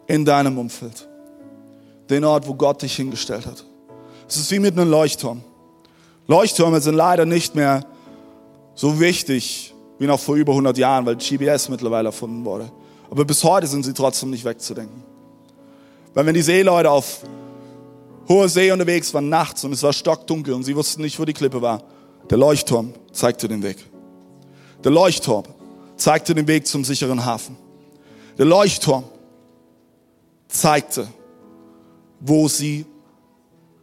in 0.10 0.26
deinem 0.26 0.58
Umfeld. 0.58 1.08
Den 2.10 2.26
Ort, 2.26 2.48
wo 2.48 2.56
Gott 2.56 2.82
dich 2.82 2.95
hingestellt 2.95 3.45
hat. 3.45 3.63
Es 4.28 4.38
ist 4.38 4.52
wie 4.52 4.60
mit 4.60 4.78
einem 4.78 4.89
Leuchtturm. 4.89 5.41
Leuchttürme 6.28 6.82
sind 6.82 6.95
leider 6.95 7.26
nicht 7.26 7.56
mehr 7.56 7.86
so 8.74 9.00
wichtig 9.00 9.74
wie 10.00 10.08
noch 10.08 10.19
vor 10.19 10.36
über 10.36 10.52
100 10.54 10.78
Jahren, 10.78 11.06
weil 11.06 11.15
GPS 11.15 11.69
mittlerweile 11.69 12.10
erfunden 12.10 12.43
wurde. 12.43 12.72
Aber 13.12 13.24
bis 13.24 13.43
heute 13.43 13.67
sind 13.67 13.86
sie 13.86 13.93
trotzdem 13.93 14.32
nicht 14.32 14.45
wegzudenken. 14.45 15.04
Weil 16.13 16.26
wenn 16.26 16.34
die 16.34 16.41
Seeleute 16.41 16.89
auf 16.89 17.22
hoher 18.28 18.50
See 18.50 18.72
unterwegs 18.72 19.13
waren 19.13 19.30
nachts 19.30 19.63
und 19.63 19.74
es 19.74 19.84
war 19.84 19.93
stockdunkel 19.93 20.56
und 20.56 20.63
sie 20.63 20.76
wussten 20.76 21.04
nicht, 21.04 21.19
wo 21.19 21.26
die 21.26 21.34
Klippe 21.34 21.62
war, 21.62 21.84
der 22.30 22.38
Leuchtturm 22.38 22.93
zeigte 23.12 23.48
den 23.48 23.62
Weg. 23.62 23.78
Der 24.84 24.91
Leuchtturm 24.91 25.43
zeigte 25.98 26.34
den 26.34 26.48
Weg 26.48 26.65
zum 26.65 26.84
sicheren 26.84 27.26
Hafen. 27.26 27.58
Der 28.38 28.45
Leuchtturm 28.45 29.04
zeigte, 30.49 31.07
wo 32.19 32.49
sie 32.49 32.85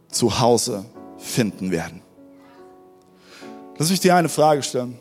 zu 0.09 0.39
Hause 0.39 0.85
finden 1.17 1.71
werden. 1.71 2.01
Lass 3.77 3.89
mich 3.89 3.99
dir 3.99 4.15
eine 4.15 4.29
Frage 4.29 4.61
stellen. 4.61 4.99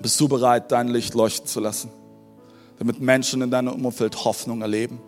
Bist 0.00 0.20
du 0.20 0.28
bereit, 0.28 0.70
dein 0.70 0.88
Licht 0.88 1.14
leuchten 1.14 1.46
zu 1.46 1.60
lassen, 1.60 1.90
damit 2.78 3.00
Menschen 3.00 3.40
in 3.40 3.50
deinem 3.50 3.84
Umfeld 3.84 4.24
Hoffnung 4.24 4.60
erleben? 4.60 5.00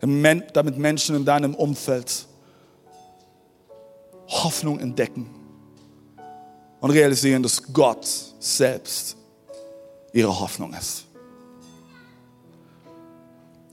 Damit 0.00 0.76
Menschen 0.76 1.16
in 1.16 1.24
deinem 1.24 1.54
Umfeld 1.54 2.26
Hoffnung 4.28 4.80
entdecken 4.80 5.30
und 6.80 6.90
realisieren, 6.90 7.42
dass 7.42 7.62
Gott 7.72 8.06
selbst 8.40 9.16
ihre 10.12 10.40
Hoffnung 10.40 10.74
ist. 10.74 11.06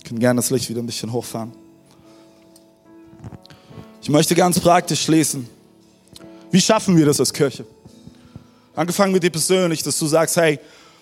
Können 0.09 0.21
gerne 0.21 0.39
das 0.39 0.49
Licht 0.49 0.67
wieder 0.67 0.81
ein 0.81 0.87
bisschen 0.87 1.13
hochfahren. 1.13 1.51
Ich 4.01 4.09
möchte 4.09 4.33
ganz 4.33 4.59
praktisch 4.59 5.03
schließen. 5.03 5.47
Wie 6.49 6.59
schaffen 6.59 6.97
wir 6.97 7.05
das 7.05 7.19
als 7.19 7.31
Kirche? 7.31 7.63
Angefangen 8.73 9.13
mit 9.13 9.21
dir 9.21 9.29
persönlich, 9.29 9.83
dass 9.83 9.99
du 9.99 10.07
sagst, 10.07 10.35
hey, 10.37 10.59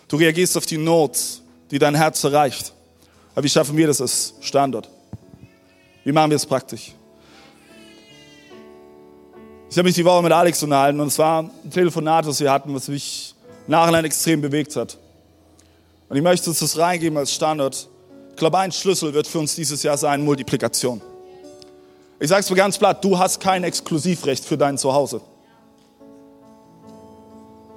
du 0.09 0.17
reagierst 0.17 0.57
auf 0.57 0.65
die 0.65 0.77
Not, 0.77 1.17
die 1.71 1.79
dein 1.79 1.95
Herz 1.95 2.21
erreicht. 2.25 2.73
Aber 3.33 3.45
wie 3.45 3.49
schaffen 3.49 3.77
wir 3.77 3.87
das 3.87 4.01
als 4.01 4.33
Standort? 4.41 4.89
Wie 6.03 6.11
machen 6.11 6.31
wir 6.31 6.35
es 6.35 6.45
praktisch? 6.45 6.93
Ich 9.69 9.77
habe 9.77 9.87
mich 9.87 9.95
die 9.95 10.03
Woche 10.03 10.21
mit 10.21 10.33
Alex 10.33 10.61
unterhalten 10.63 10.99
und 10.99 11.07
es 11.07 11.17
war 11.17 11.43
ein 11.43 11.71
Telefonat, 11.71 12.27
das 12.27 12.41
wir 12.41 12.51
hatten, 12.51 12.75
was 12.75 12.89
mich 12.89 13.33
nachhinein 13.67 14.03
extrem 14.03 14.41
bewegt 14.41 14.75
hat. 14.75 14.97
Und 16.09 16.17
ich 16.17 16.23
möchte 16.23 16.49
uns 16.49 16.59
das 16.59 16.77
reingeben 16.77 17.17
als 17.17 17.31
Standort. 17.33 17.87
Ich 18.37 18.39
glaube, 18.39 18.59
ein 18.59 18.71
Schlüssel 18.71 19.15
wird 19.15 19.25
für 19.25 19.39
uns 19.39 19.55
dieses 19.55 19.81
Jahr 19.81 19.97
sein, 19.97 20.23
Multiplikation. 20.23 21.01
Ich 22.19 22.29
sage 22.29 22.41
es 22.41 22.49
mir 22.51 22.55
ganz 22.55 22.77
platt, 22.77 23.03
du 23.03 23.17
hast 23.17 23.39
kein 23.39 23.63
Exklusivrecht 23.63 24.45
für 24.45 24.55
dein 24.55 24.77
Zuhause. 24.77 25.21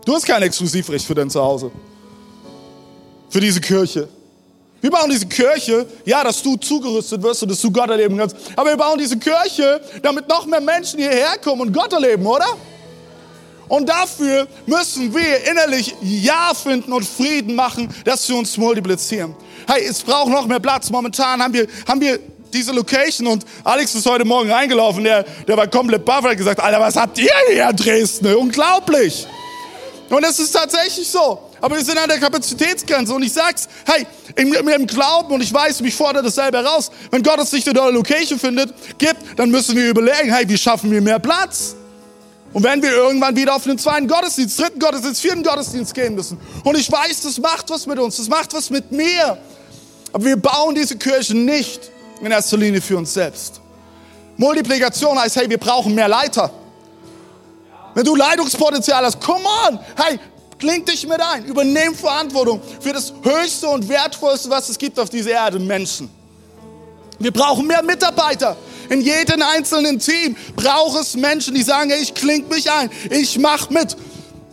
Du 0.05 0.15
hast 0.15 0.27
kein 0.27 0.43
Exklusivrecht 0.43 1.07
für 1.07 1.15
dein 1.15 1.31
Zuhause. 1.31 1.71
Für 3.31 3.41
diese 3.41 3.59
Kirche. 3.59 4.07
Wir 4.83 4.91
bauen 4.91 5.09
diese 5.09 5.25
Kirche, 5.25 5.87
ja, 6.05 6.23
dass 6.23 6.43
du 6.43 6.59
zugerüstet 6.59 7.23
wirst 7.23 7.43
und 7.43 7.53
dass 7.53 7.61
du 7.63 7.73
Gott 7.73 7.89
erleben 7.89 8.19
kannst. 8.19 8.37
Aber 8.55 8.69
wir 8.69 8.77
bauen 8.77 8.99
diese 8.99 9.19
Kirche, 9.19 9.81
damit 10.03 10.29
noch 10.29 10.45
mehr 10.45 10.61
Menschen 10.61 10.99
hierher 10.99 11.39
kommen 11.43 11.63
und 11.63 11.73
Gott 11.73 11.95
erleben, 11.95 12.27
oder? 12.27 12.59
Und 13.67 13.89
dafür 13.89 14.47
müssen 14.67 15.15
wir 15.15 15.51
innerlich 15.51 15.95
Ja 16.03 16.53
finden 16.53 16.93
und 16.93 17.07
Frieden 17.07 17.55
machen, 17.55 17.89
dass 18.05 18.29
wir 18.29 18.37
uns 18.37 18.59
multiplizieren. 18.59 19.35
Hey, 19.73 19.87
es 19.87 20.03
braucht 20.03 20.31
noch 20.31 20.49
mehr 20.49 20.59
Platz. 20.59 20.91
Momentan 20.91 21.41
haben 21.41 21.55
wir, 21.55 21.65
haben 21.87 22.01
wir 22.01 22.19
diese 22.53 22.73
Location 22.73 23.29
und 23.29 23.45
Alex 23.63 23.95
ist 23.95 24.05
heute 24.05 24.25
Morgen 24.25 24.51
reingelaufen, 24.51 25.05
der, 25.05 25.23
der 25.47 25.57
war 25.57 25.69
komplett 25.69 26.05
baff, 26.05 26.25
hat 26.25 26.37
gesagt, 26.37 26.59
Alter, 26.59 26.81
was 26.81 26.97
habt 26.97 27.17
ihr 27.19 27.31
hier 27.49 27.69
in 27.69 27.77
Dresden? 27.77 28.35
Unglaublich. 28.35 29.29
Und 30.09 30.25
es 30.25 30.41
ist 30.41 30.51
tatsächlich 30.51 31.09
so. 31.09 31.39
Aber 31.61 31.77
wir 31.77 31.85
sind 31.85 31.99
an 31.99 32.09
der 32.09 32.19
Kapazitätsgrenze 32.19 33.15
und 33.15 33.23
ich 33.23 33.33
sag's, 33.33 33.69
hey, 33.87 34.05
im, 34.35 34.53
im 34.53 34.87
Glauben 34.89 35.33
und 35.35 35.41
ich 35.41 35.55
weiß, 35.55 35.83
mich 35.83 35.95
fordert 35.95 36.27
das 36.27 36.35
selber 36.35 36.65
raus. 36.65 36.91
Wenn 37.13 37.23
Gott 37.23 37.39
es 37.39 37.53
nicht 37.53 37.69
in 37.69 37.75
der 37.75 37.93
Location 37.93 38.41
findet, 38.41 38.75
gibt, 38.99 39.39
dann 39.39 39.53
müssen 39.53 39.77
wir 39.77 39.89
überlegen, 39.89 40.35
hey, 40.35 40.49
wie 40.49 40.59
schaffen 40.59 40.91
wir 40.91 41.01
mehr 41.01 41.21
Platz? 41.21 41.77
Und 42.53 42.65
wenn 42.65 42.83
wir 42.83 42.91
irgendwann 42.91 43.37
wieder 43.37 43.55
auf 43.55 43.63
den 43.63 43.79
zweiten 43.79 44.09
Gottesdienst, 44.09 44.59
dritten 44.59 44.81
Gottesdienst, 44.81 45.21
vierten 45.21 45.45
Gottesdienst 45.45 45.95
gehen 45.95 46.17
müssen. 46.17 46.41
Und 46.65 46.77
ich 46.77 46.91
weiß, 46.91 47.21
das 47.23 47.39
macht 47.39 47.71
was 47.71 47.87
mit 47.87 48.01
uns, 48.01 48.17
das 48.17 48.29
macht 48.29 48.53
was 48.53 48.69
mit 48.71 48.91
mir. 48.91 49.39
Aber 50.13 50.25
wir 50.25 50.37
bauen 50.37 50.75
diese 50.75 50.97
Kirche 50.97 51.37
nicht 51.37 51.91
in 52.21 52.31
erster 52.31 52.57
Linie 52.57 52.81
für 52.81 52.97
uns 52.97 53.13
selbst. 53.15 53.61
Multiplikation 54.37 55.19
heißt, 55.19 55.37
hey, 55.37 55.49
wir 55.49 55.59
brauchen 55.59 55.95
mehr 55.95 56.09
Leiter. 56.09 56.51
Wenn 57.95 58.05
du 58.05 58.17
Leitungspotenzial 58.17 59.05
hast, 59.05 59.21
come 59.21 59.45
on, 59.69 59.79
hey, 59.97 60.19
kling 60.59 60.85
dich 60.85 61.07
mit 61.07 61.21
ein, 61.21 61.45
übernehm 61.45 61.95
Verantwortung 61.95 62.61
für 62.81 62.93
das 62.93 63.13
Höchste 63.23 63.69
und 63.69 63.89
Wertvollste, 63.89 64.49
was 64.51 64.69
es 64.69 64.79
gibt 64.79 64.99
auf 64.99 65.11
dieser 65.11 65.31
Erde, 65.31 65.59
Menschen. 65.59 66.09
Wir 67.19 67.33
brauchen 67.33 67.67
mehr 67.67 67.83
Mitarbeiter. 67.83 68.57
In 68.89 69.03
jedem 69.03 69.43
einzelnen 69.43 69.99
Team 69.99 70.37
braucht 70.57 71.01
es 71.01 71.15
Menschen, 71.17 71.55
die 71.55 71.63
sagen, 71.63 71.91
hey, 71.91 72.01
ich 72.01 72.15
kling 72.15 72.49
mich 72.49 72.71
ein, 72.71 72.91
ich 73.11 73.39
mach 73.39 73.71
mit. 73.71 73.97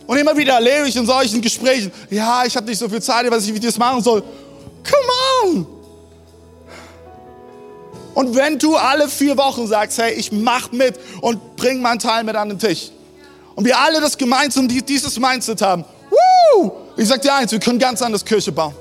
Und 0.06 0.16
immer 0.16 0.36
wieder 0.36 0.54
erlebe 0.54 0.88
ich 0.88 0.96
in 0.96 1.06
solchen 1.06 1.40
Gesprächen, 1.40 1.92
ja, 2.10 2.44
ich 2.44 2.56
habe 2.56 2.66
nicht 2.66 2.78
so 2.78 2.88
viel 2.88 3.02
Zeit, 3.02 3.24
ich 3.24 3.30
weiß 3.30 3.42
nicht, 3.44 3.54
wie 3.54 3.58
ich 3.58 3.64
das 3.64 3.78
machen 3.78 4.02
soll. 4.02 4.22
Come 4.90 5.56
on! 5.56 5.66
Und 8.14 8.34
wenn 8.34 8.58
du 8.58 8.76
alle 8.76 9.08
vier 9.08 9.36
Wochen 9.36 9.66
sagst, 9.66 9.98
hey, 9.98 10.14
ich 10.14 10.32
mach 10.32 10.72
mit 10.72 10.98
und 11.20 11.56
bring 11.56 11.80
meinen 11.80 12.00
Teil 12.00 12.24
mit 12.24 12.34
an 12.34 12.48
den 12.48 12.58
Tisch. 12.58 12.90
Und 13.54 13.64
wir 13.64 13.78
alle 13.78 14.00
das 14.00 14.18
gemeinsam 14.18 14.66
dieses 14.66 15.18
Mindset 15.18 15.62
haben. 15.62 15.84
Woo! 16.10 16.72
Ich 16.96 17.06
sag 17.06 17.22
dir 17.22 17.34
eins, 17.34 17.52
wir 17.52 17.60
können 17.60 17.78
ganz 17.78 18.02
anders 18.02 18.24
Kirche 18.24 18.50
bauen. 18.50 18.74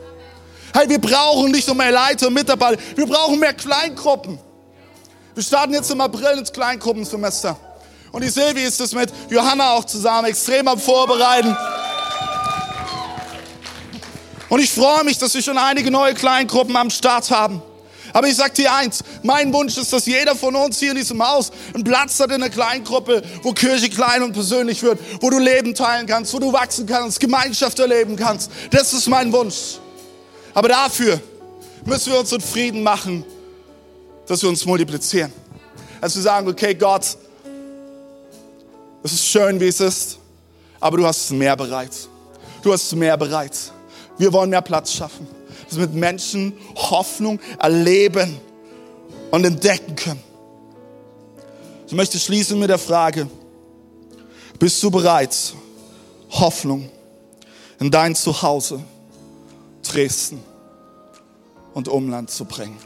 Hey, 0.73 0.89
wir 0.89 0.99
brauchen 0.99 1.51
nicht 1.51 1.67
nur 1.67 1.75
mehr 1.75 1.91
Leiter 1.91 2.27
und 2.27 2.33
Mitarbeiter, 2.33 2.81
wir 2.95 3.05
brauchen 3.05 3.39
mehr 3.39 3.53
Kleingruppen. 3.53 4.39
Wir 5.33 5.43
starten 5.43 5.73
jetzt 5.73 5.91
im 5.91 6.01
April 6.01 6.39
ins 6.39 6.51
Kleingruppensemester. 6.51 7.55
Und 8.11 8.23
die 8.23 8.29
Silvi 8.29 8.63
ist 8.63 8.79
das 8.79 8.93
mit 8.93 9.13
Johanna 9.29 9.73
auch 9.73 9.85
zusammen 9.85 10.27
extrem 10.27 10.67
am 10.67 10.79
Vorbereiten. 10.79 11.55
Und 14.49 14.59
ich 14.59 14.71
freue 14.71 15.03
mich, 15.03 15.17
dass 15.17 15.33
wir 15.33 15.41
schon 15.41 15.57
einige 15.57 15.91
neue 15.91 16.13
Kleingruppen 16.13 16.75
am 16.75 16.89
Start 16.89 17.29
haben. 17.31 17.61
Aber 18.13 18.27
ich 18.27 18.35
sage 18.35 18.53
dir 18.53 18.73
eins, 18.73 19.03
mein 19.21 19.53
Wunsch 19.53 19.77
ist, 19.77 19.91
dass 19.91 20.05
jeder 20.05 20.35
von 20.35 20.55
uns 20.55 20.79
hier 20.79 20.91
in 20.91 20.97
diesem 20.97 21.21
Haus 21.21 21.51
einen 21.73 21.83
Platz 21.83 22.19
hat 22.19 22.29
in 22.29 22.35
einer 22.35 22.49
Kleingruppe, 22.49 23.21
wo 23.43 23.51
Kirche 23.51 23.89
klein 23.89 24.23
und 24.23 24.33
persönlich 24.33 24.81
wird, 24.81 24.99
wo 25.21 25.29
du 25.29 25.39
Leben 25.39 25.75
teilen 25.75 26.07
kannst, 26.07 26.33
wo 26.33 26.39
du 26.39 26.51
wachsen 26.53 26.85
kannst, 26.85 27.19
Gemeinschaft 27.19 27.77
erleben 27.79 28.15
kannst. 28.15 28.49
Das 28.71 28.93
ist 28.93 29.07
mein 29.07 29.31
Wunsch. 29.33 29.79
Aber 30.53 30.69
dafür 30.69 31.19
müssen 31.85 32.13
wir 32.13 32.19
uns 32.19 32.31
in 32.31 32.41
Frieden 32.41 32.81
machen, 32.81 33.25
dass 34.25 34.41
wir 34.41 34.49
uns 34.49 34.65
multiplizieren. 34.65 35.31
Dass 35.99 36.15
wir 36.15 36.21
sagen, 36.21 36.47
okay, 36.47 36.73
Gott, 36.73 37.17
es 39.03 39.13
ist 39.13 39.27
schön, 39.27 39.59
wie 39.59 39.67
es 39.67 39.79
ist, 39.79 40.17
aber 40.79 40.97
du 40.97 41.05
hast 41.05 41.31
mehr 41.31 41.55
bereit. 41.55 41.91
Du 42.61 42.73
hast 42.73 42.95
mehr 42.95 43.17
bereit. 43.17 43.53
Wir 44.17 44.33
wollen 44.33 44.49
mehr 44.49 44.61
Platz 44.61 44.93
schaffen 44.93 45.27
dass 45.69 45.77
mit 45.77 45.93
Menschen 45.93 46.53
Hoffnung 46.75 47.39
erleben 47.59 48.39
und 49.31 49.45
entdecken 49.45 49.95
können. 49.95 50.23
Ich 51.87 51.93
möchte 51.93 52.19
schließen 52.19 52.59
mit 52.59 52.69
der 52.69 52.77
Frage, 52.77 53.29
bist 54.59 54.81
du 54.81 54.91
bereit, 54.91 55.53
Hoffnung 56.31 56.89
in 57.79 57.91
dein 57.91 58.15
Zuhause, 58.15 58.81
Dresden 59.83 60.41
und 61.73 61.87
Umland 61.87 62.29
zu 62.29 62.45
bringen? 62.45 62.77